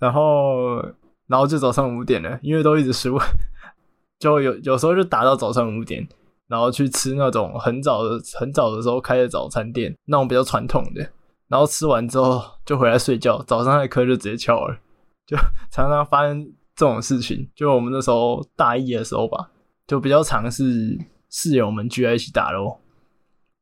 [0.02, 0.82] 然后
[1.28, 3.20] 然后就早上五点了，因为都一直输，
[4.18, 6.06] 就有有时候就打到早上五点，
[6.47, 11.08] 然后去吃那种很早的很早的时候开的早餐店，那种比较传统的。
[11.47, 14.76] 然后吃完之后就回来睡觉，早上的课就直接翘了，
[15.28, 15.38] 就
[15.70, 16.43] 常常发生
[16.76, 17.47] 这种事情。
[17.56, 19.52] 就我们那时候大一的时候吧，
[19.86, 20.97] 就比较常是
[21.30, 22.80] 室友们聚在一起打咯。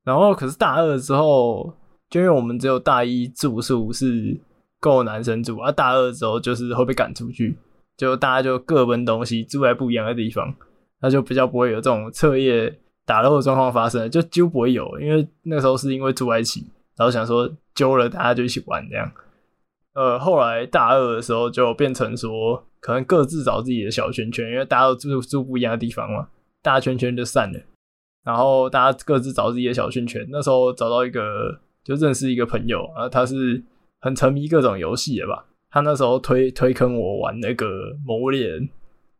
[0.06, 1.74] 然后可是大二之后，
[2.10, 4.40] 就因为我们只有大一住宿是
[4.80, 7.58] 够男生住，啊大二之后就是会被赶出去，
[7.98, 10.54] 就大家就各奔东西，住在不一样的地方，
[11.02, 16.66] 那就比较不会有这种彻夜打斗的状况发生，就几乎不会有，因为那时候是因为住在一起。
[16.98, 19.10] 然后想说揪了大家就一起玩这样，
[19.94, 26.28] 呃，后来大二的时候就变成说，可能各自找自己的小圈圈，因为大家都住住不一样的地方嘛，
[26.62, 27.60] 大圈圈就散了。
[28.26, 30.28] 然后大家各自找自己的小圈圈。
[30.30, 33.64] 那时候找到一个，就认识一个朋友啊，他是
[34.02, 35.46] 很沉迷各种游戏的吧。
[35.70, 37.66] 他那时候推推坑我玩那个
[38.06, 38.62] 《魔物猎人》，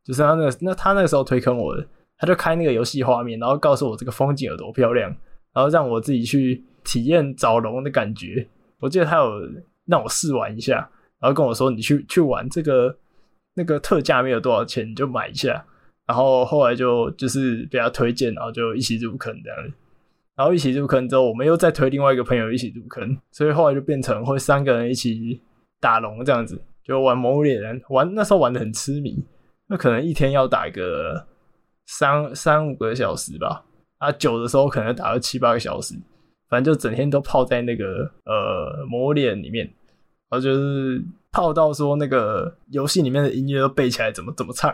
[0.04, 1.86] 就是他那那他那时候推坑我的，
[2.18, 5.10] 他就开那个游戏画面，然后告诉我这个风景有多漂亮，
[5.54, 6.64] 然后让我自己去。
[6.82, 8.48] 体验找龙的感觉，
[8.80, 9.30] 我记得他有
[9.86, 12.98] 让我试玩一下，然后跟我说：“你去去玩这个，
[13.54, 15.64] 那个特价没有多少钱，你就买一下。”
[16.08, 19.74] 然后后来就就是被他推荐，然后就一起入坑这样。
[20.40, 25.42] 然后一起入坑之后，我们又再推另外一个朋友一起入坑，所以后来就变成会三个人一起
[25.82, 29.22] 打龙这样子，就玩魔物猎人，玩那时候玩得很痴迷，
[29.68, 31.28] 那可能一天要打个
[31.88, 33.66] 三三五个小时吧，
[33.98, 35.94] 啊，久的时候可能打个七八个小时。
[36.48, 39.66] 反正就整天都泡在那个呃魔物猎人里面，
[40.30, 41.00] 然后就是
[41.32, 44.72] 泡到说那个游戏里面的音乐都背起来怎么怎么唱，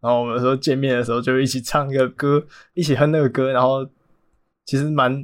[0.00, 2.42] 然后我们说见面的时候就一起唱一个歌，
[2.72, 3.86] 一起哼那个歌，然后
[4.66, 5.22] 其实蛮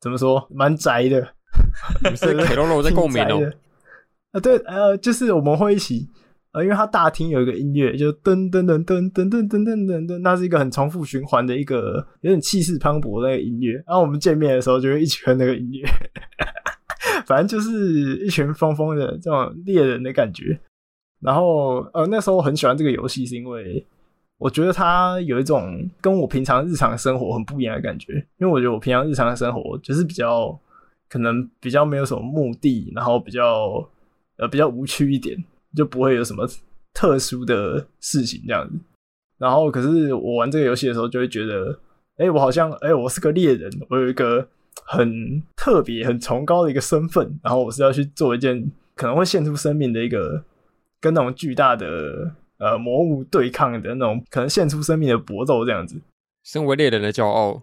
[0.00, 1.26] 怎么说蛮宅的，
[2.16, 3.52] 是 K 肉肉在共鸣哦。
[4.32, 6.08] 啊对，呃，就是我们会一起
[6.52, 13.72] 呃，因为它大厅有一个音乐，就噔噔噔噔噔噔噔噔噔噔，那是一个很重复循环的一个有点气势磅礴的那个音乐。
[13.86, 15.88] 然后我们见面的时候就会一起哼那个音乐，
[17.26, 20.58] 反正就是一群疯疯的这种猎人的感觉。
[21.20, 23.84] 然后呃，那时候我很喜欢这个游戏，是因为
[24.38, 28.14] 我觉得它有一种跟我平常日常生活很不一样的感觉。
[28.38, 30.58] 因为我觉得我平常日常的生活就是比较
[31.08, 33.88] 可能比较没有什么目的，然后比较
[34.36, 35.42] 呃比较无趣一点。
[35.76, 36.48] 就不会有什么
[36.92, 38.78] 特殊的事情这样子，
[39.38, 41.76] 然后可是我玩这个游戏的时候，就会觉得，
[42.16, 44.46] 哎，我好像，哎，我是个猎人，我有一个
[44.84, 50.44] 很特别、很崇高的一个身份，然后我是要去做一件可能会献出生命的一个
[51.00, 56.00] 跟那种巨大的呃魔物对抗的那种可能献出生命的搏斗这样子。
[56.44, 57.62] 身为猎人的骄傲，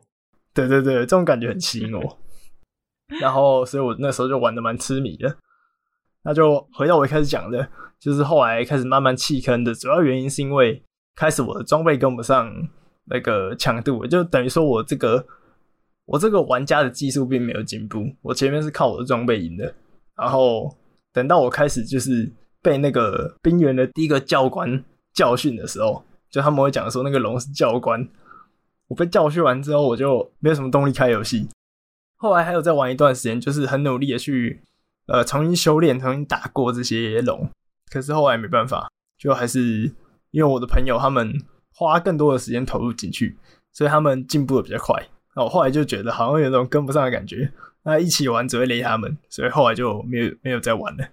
[0.54, 2.18] 对对对，这种感觉很吸引我。
[3.20, 5.38] 然后，所以我那时候就玩的蛮痴迷的。
[6.24, 7.68] 那就回到我一开始讲的。
[8.00, 10.82] 就是后来开始慢慢弃坑的主要原因，是因为
[11.14, 12.52] 开始我的装备跟不上
[13.06, 15.24] 那个强度，就等于说我这个
[16.06, 19.72] 我这个玩家的技术并没有进步，我前面是靠我的装备赢的。
[20.16, 20.76] 然后
[21.14, 22.28] 等到我开始就是
[22.62, 24.84] 被那个冰原的第一个教官
[25.14, 28.08] 教训的时候，就他们会讲说那个龙是教官，
[28.88, 31.48] 我被教训完之后，我就没有什么动力开游戏。
[32.18, 34.62] 后来还有再玩一段时间，就是很努力的去
[35.08, 37.50] 呃重新修炼，重新打过这些龙。
[37.92, 39.92] 可是后来没办法，就还是
[40.30, 41.34] 因为我的朋友他们
[41.74, 43.38] 花更多的时间投入进去，
[43.74, 44.96] 所以他们进步的比较快。
[45.36, 47.52] 那我后来就觉得好像有种跟不上的感觉，
[47.84, 51.06] 那一起玩只会雷他们，所以后来就没有没有再玩了。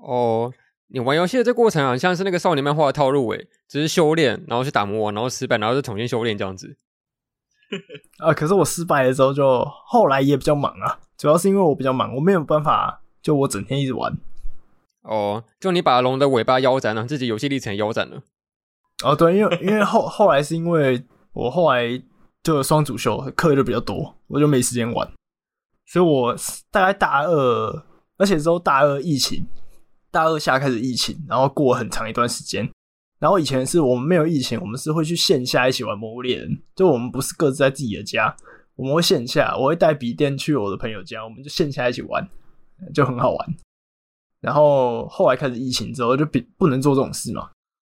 [0.00, 0.52] 哦，
[0.88, 6.76] 你玩游戏的这过程好像是那个少年漫画的套路诶，只是修炼，然后去打魔王，然后失败，然后就重新修炼这样子。
[8.18, 14.16] 啊， 可是我失败的时候就后来也比较忙啊，主要是因为我比较忙，我没有办法，就我整天一直玩。
[15.02, 18.22] 哦，就你把龙的尾巴腰斩了，自己游戏历程腰斩了。
[19.04, 22.00] 哦，对，因为 因为后后来是因为我后来
[22.42, 25.08] 就双主修课就比较多，我就没时间玩，
[25.86, 26.34] 所以我
[26.70, 27.84] 大概大二，
[28.16, 29.44] 而且之后大二疫情，
[30.16, 32.66] 大二下开始疫情，然后过很长一段时间。
[33.18, 38.34] 然后以前是我们没有疫情，我们是会去线下一起玩魔物猎人，就我们不是各自在自己的家，
[38.76, 42.26] 我们会线下，我会带笔电去我的朋友家，我们就线下一起玩，
[42.94, 43.54] 就很好玩。
[44.40, 47.50] 然后后来开始疫情之后，就比不能做这种事嘛，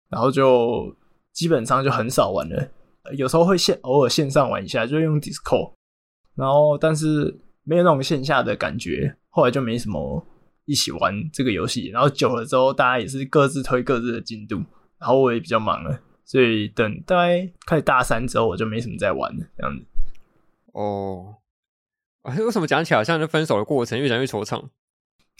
[0.10, 0.96] 然后就
[1.34, 2.70] 基本上就很少玩了。
[3.18, 5.72] 有时候会线偶尔线上玩一下，就用 Discord，
[6.36, 9.16] 然后但是没有那种线下的感觉。
[9.30, 10.24] 后来就没什么
[10.66, 11.90] 一起玩这个游戏。
[11.90, 14.58] 然后久了之后，大家也是各自推各自的进度，
[15.00, 19.46] 然后我也比较忙了，所以等大概开始大三之后，我就没什么在玩了。
[19.58, 19.86] 这样子。
[20.74, 21.36] 哦，
[22.24, 24.64] 哎，为什么讲起来好像是分手的过程，越讲越惆怅？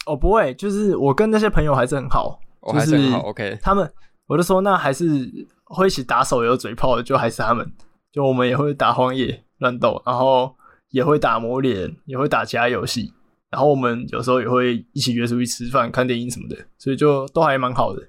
[0.06, 3.56] 哦，不会，就是我跟那些朋友还是很好，哦、还是很好，OK。
[3.62, 3.88] 他们，
[4.26, 5.30] 我就说那还是
[5.64, 7.72] 会一起打手游嘴炮的，就还是他们。
[8.10, 10.54] 就我们也会打荒野乱斗，然后
[10.90, 13.14] 也会打魔脸，也会打其他游戏。
[13.52, 18.08] 然后我们有时候也会一起约出去吃饭、看电影什么的，所以就都还蛮好的，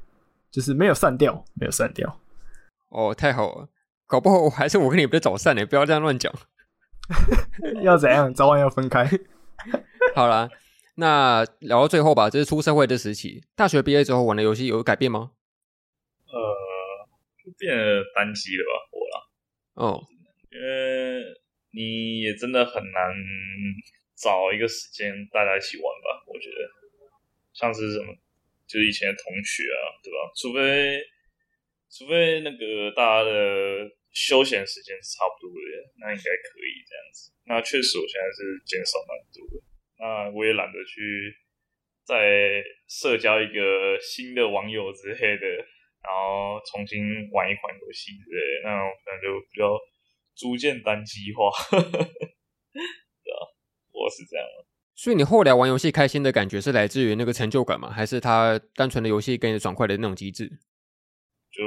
[0.50, 2.20] 就是没有散掉，没有散掉。
[2.90, 3.70] 哦，太好了，
[4.08, 6.34] 搞不好还是我跟你比较早散呢，不要这样乱讲。
[7.84, 8.34] 要怎样？
[8.34, 9.08] 早晚要分开。
[10.16, 10.50] 好啦。
[10.96, 13.42] 那聊到最后吧，这是出社会的时期。
[13.56, 15.32] 大学毕业之后玩的游戏有改变吗？
[16.28, 16.40] 呃，
[17.44, 19.18] 就变了单机了吧，我啦。
[19.74, 20.04] 哦，
[20.52, 21.24] 因为
[21.72, 23.12] 你也真的很难
[24.16, 26.24] 找一个时间大家一起玩吧？
[26.28, 26.70] 我觉得，
[27.54, 28.14] 像是什么，
[28.68, 30.18] 就是以前的同学啊，对吧？
[30.36, 31.02] 除非，
[31.90, 37.32] 除非那个大家的休闲时间是差不多的，那应该可以这样子。
[37.46, 39.64] 那确实，我现在是减少蛮多的。
[40.00, 41.36] 那我也懒得去
[42.04, 45.48] 再社交一个新的网友之类的，
[46.04, 47.00] 然后重新
[47.32, 49.80] 玩一款游戏之类的，那我可能就比较
[50.36, 51.50] 逐渐单机化，
[55.04, 57.92] 所以你后来玩游戏开心的感觉是来自于那个成就感吗？
[57.92, 60.48] 还是它单纯的游戏给你爽快的那种机制？
[61.52, 61.60] 就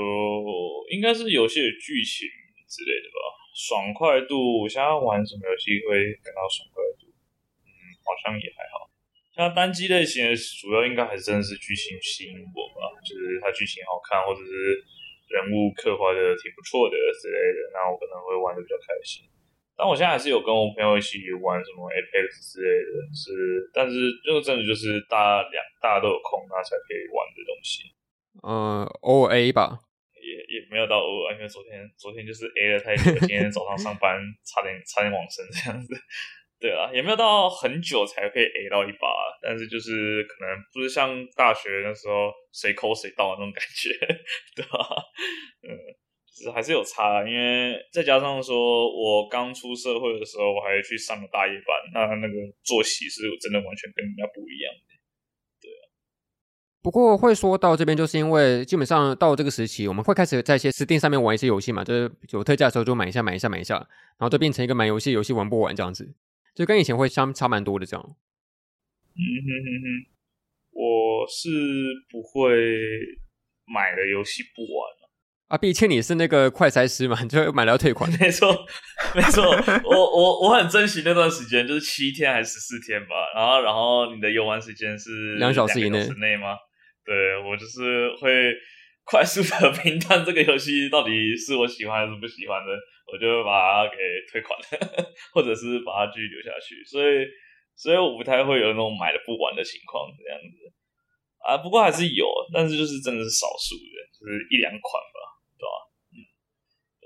[0.89, 2.24] 应该是游戏的剧情
[2.64, 3.20] 之类的吧，
[3.53, 4.64] 爽快度。
[4.64, 7.12] 我现在玩什么游戏会感到爽快度？
[8.09, 8.89] 好像也还好，
[9.37, 14.80] 像单机类型的主要应该还是真的是剧情吸引我吧，就是它剧情好看，或者是
[15.28, 19.28] 人物刻画的挺不错的之类的，那我可能会玩的比较开心。
[19.77, 27.83] 但我现在还是有跟我朋友一起玩什么 Apex 之类的，是，但是这个真的就是大家两大家都有空，那才可以玩的东西。
[28.43, 29.79] 嗯，偶尔 A 吧，
[30.16, 35.95] 也也没有到偶尔，因为昨天昨天就是 A 了太久，今天早上上班 差点差点往生这样子。
[36.59, 39.09] 对啊，也没有到很久才可以 A 到一把，
[39.43, 43.93] 但是就是可能不是像大学那时候谁抠谁到的那种感觉，
[44.57, 44.79] 对吧？
[45.61, 46.06] 嗯，就是
[46.53, 54.93] 还是有差，因为再加上说我刚出社会的时候，我还去上了大夜班，那那个作息是真的完全跟人家不一样的。
[55.62, 55.82] 对啊，
[56.82, 66.14] 不过会说到这边，就是因为基本上到这个时期，我们会开始在一些 Steam 上面玩一些游戏嘛，就是有特价的时候就买一下买一下买一下，然后就变成一个买游戏游戏玩不完这样子。
[66.55, 68.16] 就跟以前会相差蛮多的，这样。
[69.14, 69.87] 嗯哼哼哼，
[70.72, 71.49] 我是
[72.11, 72.55] 不会
[73.66, 74.95] 买了游戏不玩
[75.49, 75.55] 了。
[75.55, 78.11] 啊，毕竟你是那个快筛师嘛，你就买了要退款。
[78.20, 78.66] 没错，
[79.14, 79.44] 没错，
[79.84, 83.14] 我我我很珍惜那段时间，就是七天还是十四天吧。
[83.34, 86.57] 然后，然后你的游玩时间是两小时以内内吗？
[87.05, 88.53] 对，我就是会
[89.05, 92.72] 快速的评断这个游戏到底是我喜欢还是不喜欢的。
[93.07, 94.66] 我就把它给退款了，
[95.30, 97.22] 或者是把它继续留下去，所以，
[97.78, 100.59] 所以我不太会有那种买了不玩的情况这样子
[101.47, 101.62] 啊。
[101.62, 104.82] 不过还是有，但是就是真的是少数的，就是一两款
[105.14, 105.36] 吧，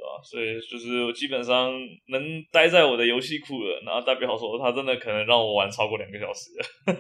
[0.01, 0.17] 对吧？
[0.25, 1.71] 所以就是我基本上
[2.09, 6.97] 能待在我的游戏库了，然后代表说他真的可能让我玩超过两个小时了，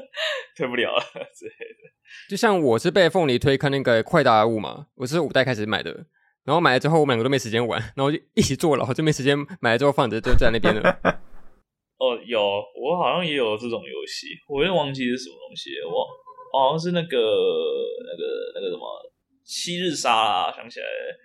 [0.56, 1.02] 退不了了
[1.34, 1.84] 之类的。
[2.30, 6.06] 就像我是被凤梨推坑那个快打物嘛，我是五代开始买的。
[6.44, 10.80] 然后买了之后，我们两个都没时间玩，然后就一起坐牢，就没时间买了之后放着，就在那边了。
[11.96, 12.38] 哦，有，
[12.76, 16.04] 我好像也有这种游戏，我也忘记是什么东西，我
[16.52, 18.84] 好像是那个那个那个什么
[19.42, 21.16] 七日杀啦，想起来了，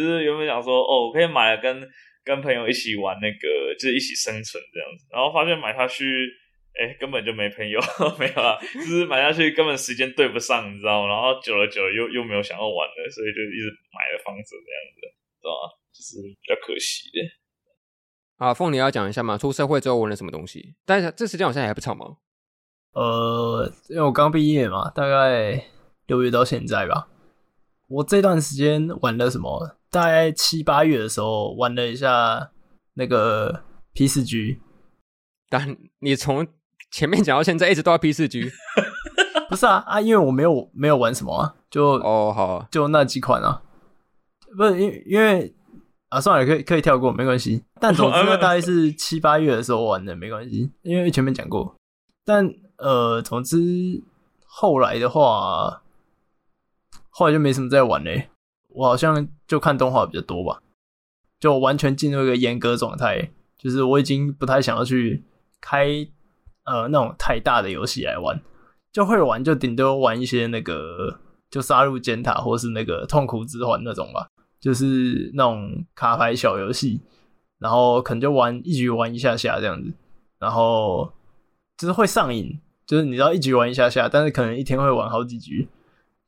[0.00, 1.88] 就是原本想说，哦，我可以买了跟
[2.24, 6.04] 跟朋友一起玩那个，就是一起生存这样子，然后发现买下去。
[6.78, 7.80] 哎，根本就没朋友，
[8.20, 11.08] 没有啊，就是买下去根本时间对不上，你知道吗？
[11.08, 15.00] 然后久了久了又又没有想要玩了，所以就一直买了房子这样子，
[15.40, 15.72] 对吧？
[15.90, 18.44] 就是比较可惜的。
[18.44, 20.74] 啊，凤梨要讲一下嘛，出社会之后玩了什么东西？
[20.84, 22.18] 但是这时间好像还不长吗？
[22.92, 25.58] 呃，因为我刚毕业嘛，大概
[26.08, 27.08] 六月到现在吧。
[27.88, 29.76] 我这段时间玩了什么？
[29.90, 32.50] 大概七八月的时候玩了一下
[32.94, 33.62] 那个
[33.94, 34.58] P 四 G，
[35.48, 36.46] 但你从
[36.90, 38.50] 前面讲到现在一直都要 P 四 G，
[39.48, 43.62] 不是啊啊，因为我没有没有玩什么啊，就哦好啊，就那几款啊，
[44.56, 45.54] 不是因因为
[46.08, 47.64] 啊算了，可以可以跳过没关系。
[47.80, 51.74] 但总之大概是七八月的时候玩的，没关系，因为前面讲过。
[52.24, 52.46] 但
[52.78, 53.56] 呃，总之
[54.44, 55.82] 后来的话，
[57.16, 58.28] 后来就没什么在玩嘞。
[58.68, 60.60] 我好像就看动画比较多吧，
[61.40, 65.24] 就完全进入一个严格状态，就是我已经不太想要去
[65.60, 66.06] 开。
[66.66, 68.42] 呃，那种太大的游戏来玩，
[68.90, 74.26] 就会玩就顶多玩一些那个，就杀戮尖塔或是那个痛苦之环那种吧，
[74.58, 77.00] 就是那种卡牌小游戏，
[77.60, 79.92] 然后可能就玩一局玩一下下这样子，
[80.40, 81.08] 然后
[81.78, 85.68] 就是会上瘾，就是你知道一局玩一下下，但是可能一天会玩好几局，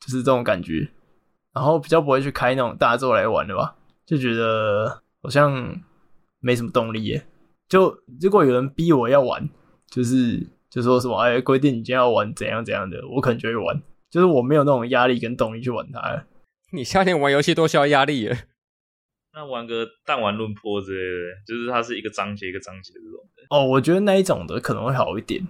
[0.00, 0.88] 就是这种感觉，
[1.52, 3.76] 然后比较不会去开那种大作来玩的吧，
[4.06, 5.80] 就觉得好像
[6.40, 7.26] 没什么动力耶，
[7.68, 9.48] 就如果有人逼我要玩。
[9.90, 13.82] 就是就说什么哎，规定你今天要玩怎样怎样的，我可能就会玩。
[14.10, 16.26] 就是我没有那种压力跟动力去玩它。
[16.72, 18.38] 你夏天玩游戏多需要压力耶？
[19.32, 23.46] 那玩个弹丸论破之类的，就是它是一个章节一个章节这种的。
[23.48, 25.42] 哦，我觉得那一种的可能会好一点，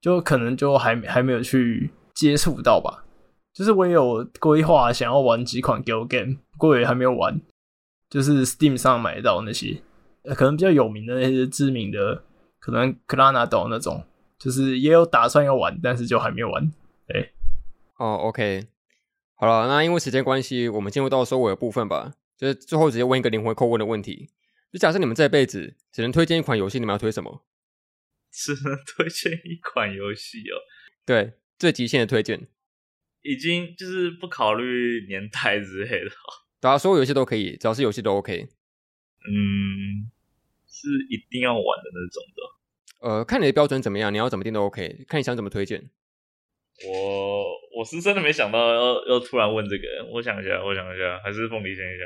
[0.00, 3.03] 就可能就还还没有去接触到吧。
[3.54, 7.40] 就是我也有规划想要玩几款 Galgame，不过也还没有玩。
[8.10, 9.80] 就是 Steam 上买到那些，
[10.36, 12.24] 可能比较有名的那些知名的。
[12.58, 14.02] 可能克拉纳岛那种，
[14.38, 16.72] 就是也有打算要玩，但是就还没有玩。
[17.08, 17.30] 哎，
[17.98, 18.68] 哦，OK，
[19.34, 22.14] 好了，那因为时间关系，我们进入到收尾的部分吧。
[22.38, 24.30] 就是最后直接问一个灵魂叩问的问题：
[24.72, 27.44] 就假设你们这辈子只能推荐一款游戏，你们要推什么？
[28.32, 30.56] 只能推荐一款游戏哦。
[31.04, 32.48] 对，最极限的推荐，
[33.24, 36.10] 已经就是不考虑年代之类的。
[36.60, 38.46] 大家所有游戏都可以，只要是游戏都 OK。
[39.26, 40.12] 嗯。
[40.76, 45.88] 是一定要玩的那种的，呃，看你的标准怎么样，你要怎么定都 OK，看你想怎么推荐。
[46.84, 47.44] 我
[47.78, 52.04] 我是真的没想到要要突然问这个，我想一下，我想一下，还是凤梨先一下。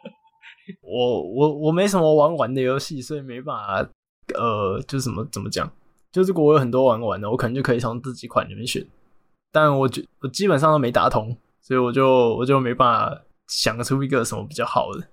[0.80, 3.90] 我我我没什么玩玩的游戏，所以没办法，
[4.34, 5.70] 呃，就是怎么怎么讲，
[6.10, 8.84] 就如果我有很多玩玩的，我可能就可以从这几款里面选。
[9.54, 15.08] 但我觉我基本上都没打通，所以我就我就没办法想出一个什么比较好的。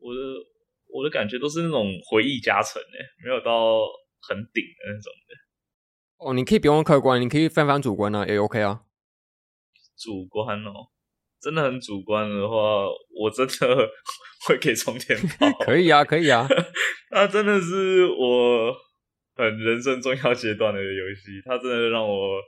[0.00, 0.20] 我的。
[0.94, 3.80] 我的感觉都是那种回忆加成诶，没有到
[4.28, 5.34] 很顶的那种的。
[6.18, 8.82] 哦，你可以不用客观，你可以翻翻主观啊，也 OK 啊。
[9.96, 10.92] 主观哦，
[11.40, 12.54] 真的很主观的话，
[13.18, 13.88] 我真的
[14.46, 15.50] 会给冲天炮。
[15.64, 16.46] 可以啊，可以啊。
[17.08, 18.74] 它真的是我
[19.34, 22.38] 很人生重要阶段的游戏，它真的让我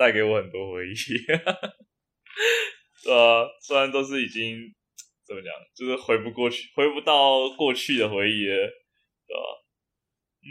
[0.00, 0.94] 带给我很多回忆。
[3.04, 4.74] 对啊，虽然都是已经
[5.26, 8.56] 怎么讲，就是回不过去，回不到过去的回忆了，
[9.26, 9.40] 对吧？
[10.40, 10.48] 嗯，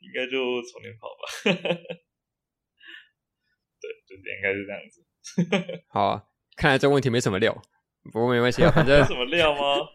[0.00, 1.22] 应该就冲天炮吧。
[3.80, 5.02] 对，就应该是这样子。
[5.88, 6.26] 好啊。
[6.56, 7.54] 看来这问题没什么料，
[8.12, 9.88] 不过没关系啊，反正 有什么料吗？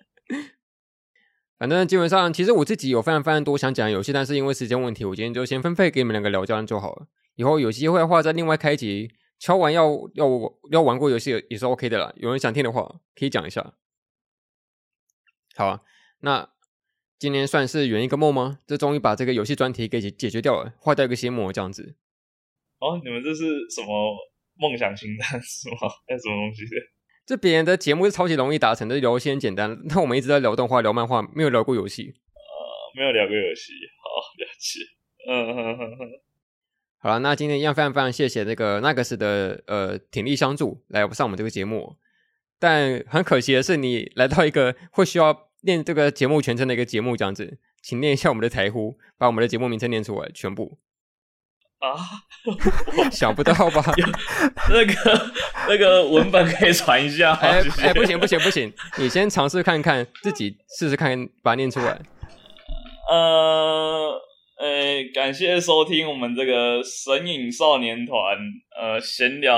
[1.65, 7.07] 反正基本上，其实我自己有非常非常多想讲的游戏，但是因为时间问题，我今天就先分配给你们两个聊，这样就好了。
[7.37, 10.27] 以后有机会的话，再另外开一集，敲完要要
[10.69, 12.13] 要玩过游戏也是 OK 的啦。
[12.17, 13.73] 有人想听的话，可以讲一下。
[15.55, 15.81] 好啊，
[16.19, 16.47] 那
[17.17, 18.59] 今天算是圆一个梦吗？
[18.67, 21.95] 这终于把这个游戏专题给解决掉了，画掉一个心魔，这样子。
[22.77, 24.15] 哦，你们这是什么？
[24.57, 25.89] 梦想清单 是吗？
[26.07, 26.61] 还是什么东西？
[27.25, 29.79] 这别人的节目是超级容易达成的，聊些很简单。
[29.85, 32.03] 那我们一直在聊动画、聊漫画，没有聊过游戏。
[32.03, 33.73] 呃，没有聊过游戏。
[33.99, 34.07] 好，
[34.37, 34.79] 了解。
[35.27, 36.09] 嗯哼哼哼。
[36.99, 41.95] 好了，那今天一样非常非常谢谢那个 Nagus 的呃鼎力相助来上我们这个节目。
[42.59, 50.77] 但很可惜的是，你来到一个会需要念这个节目全称的一个节目，这样子，请念一下我们的台呼，把我们的节目名称念出来，全部。
[51.91, 51.97] 啊，
[53.11, 53.83] 想不到吧？
[54.69, 55.31] 那个
[55.67, 57.33] 那个文本可以传一下。
[57.33, 61.99] 哎哎，不行不行不行，你先尝试看看，自己试试看，把它念出来。
[63.09, 64.19] 呃，
[64.59, 68.17] 哎，感谢收听我们这个神影少年团。
[68.79, 69.57] 呃，闲聊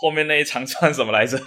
[0.00, 1.38] 后面那一长串什么来着？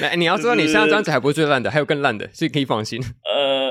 [0.00, 3.02] 来， 你要知道，你现在这样子还不是最烂的，还有更烂的，所以可以放心。
[3.24, 3.61] 呃。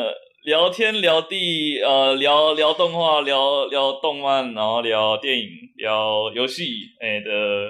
[0.43, 5.47] 聊天聊地，呃，聊聊动画，聊聊动漫，然后聊电影，
[5.77, 6.63] 聊游戏，
[6.99, 7.69] 哎、欸、的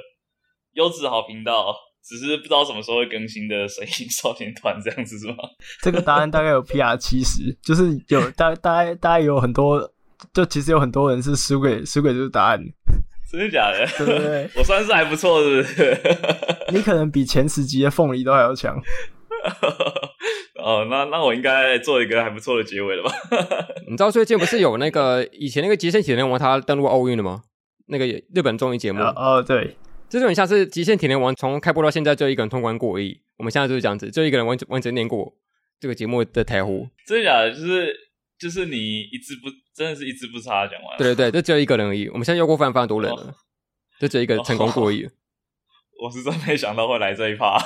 [0.74, 5.36] 优质好频道，只是不知道什么时候会更新的神隐少年团这样子是吗？
[5.84, 9.92] 这个答案大概有 PR 七十，就是有大大概大概有很多，
[10.34, 12.58] 就其实有很多人是输给输给这个答案，
[13.30, 13.86] 真的假的？
[13.98, 16.02] 对对对， 我算是还不错，是不是？
[16.72, 18.82] 你可能比前十集的凤梨都还要强。
[20.62, 23.12] 哦，那那我应该做一个还不错的结尾了吧？
[23.90, 27.44] 你知道最近不是有那个以前那个极限体能王他登陆奥运了吗？
[27.88, 29.76] 那个日本综艺节目哦，oh, 对，
[30.08, 33.20] 这就很像是极限体能王从开播到现在就一个人通关过而已。
[33.38, 35.34] 我们现在就是这样子，就一个人完完整念过
[35.80, 36.88] 这个节目的台呼。
[37.06, 37.52] 真的假的？
[37.52, 37.94] 就是
[38.40, 40.98] 就是你一字不真的是一字不差讲完。
[40.98, 42.08] 对对对，就只有一个人而已。
[42.10, 43.34] 我们现在又过非常非常多人了，oh.
[44.00, 45.04] 就只有一个人成功过而已。
[45.04, 45.12] Oh.
[46.08, 47.58] 我是真没想到会来这一趴。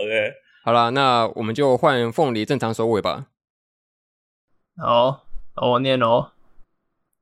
[0.00, 0.32] OK。
[0.62, 3.26] 好了，那我们就换凤梨正常收尾吧。
[4.76, 5.24] 好，
[5.56, 6.32] 我念哦。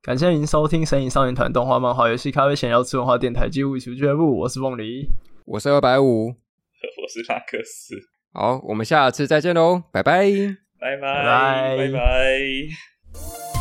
[0.02, 4.38] 感谢您收听《神隐少年团》动画、漫画、游戏、咖啡闲聊、吃文化电台、机务俱乐部。
[4.38, 5.08] 我是凤梨，
[5.44, 7.94] 我是二百五， 我是拉克斯。
[8.32, 10.30] 好，我们下次再见喽，拜拜，
[10.80, 13.57] 拜拜，拜拜。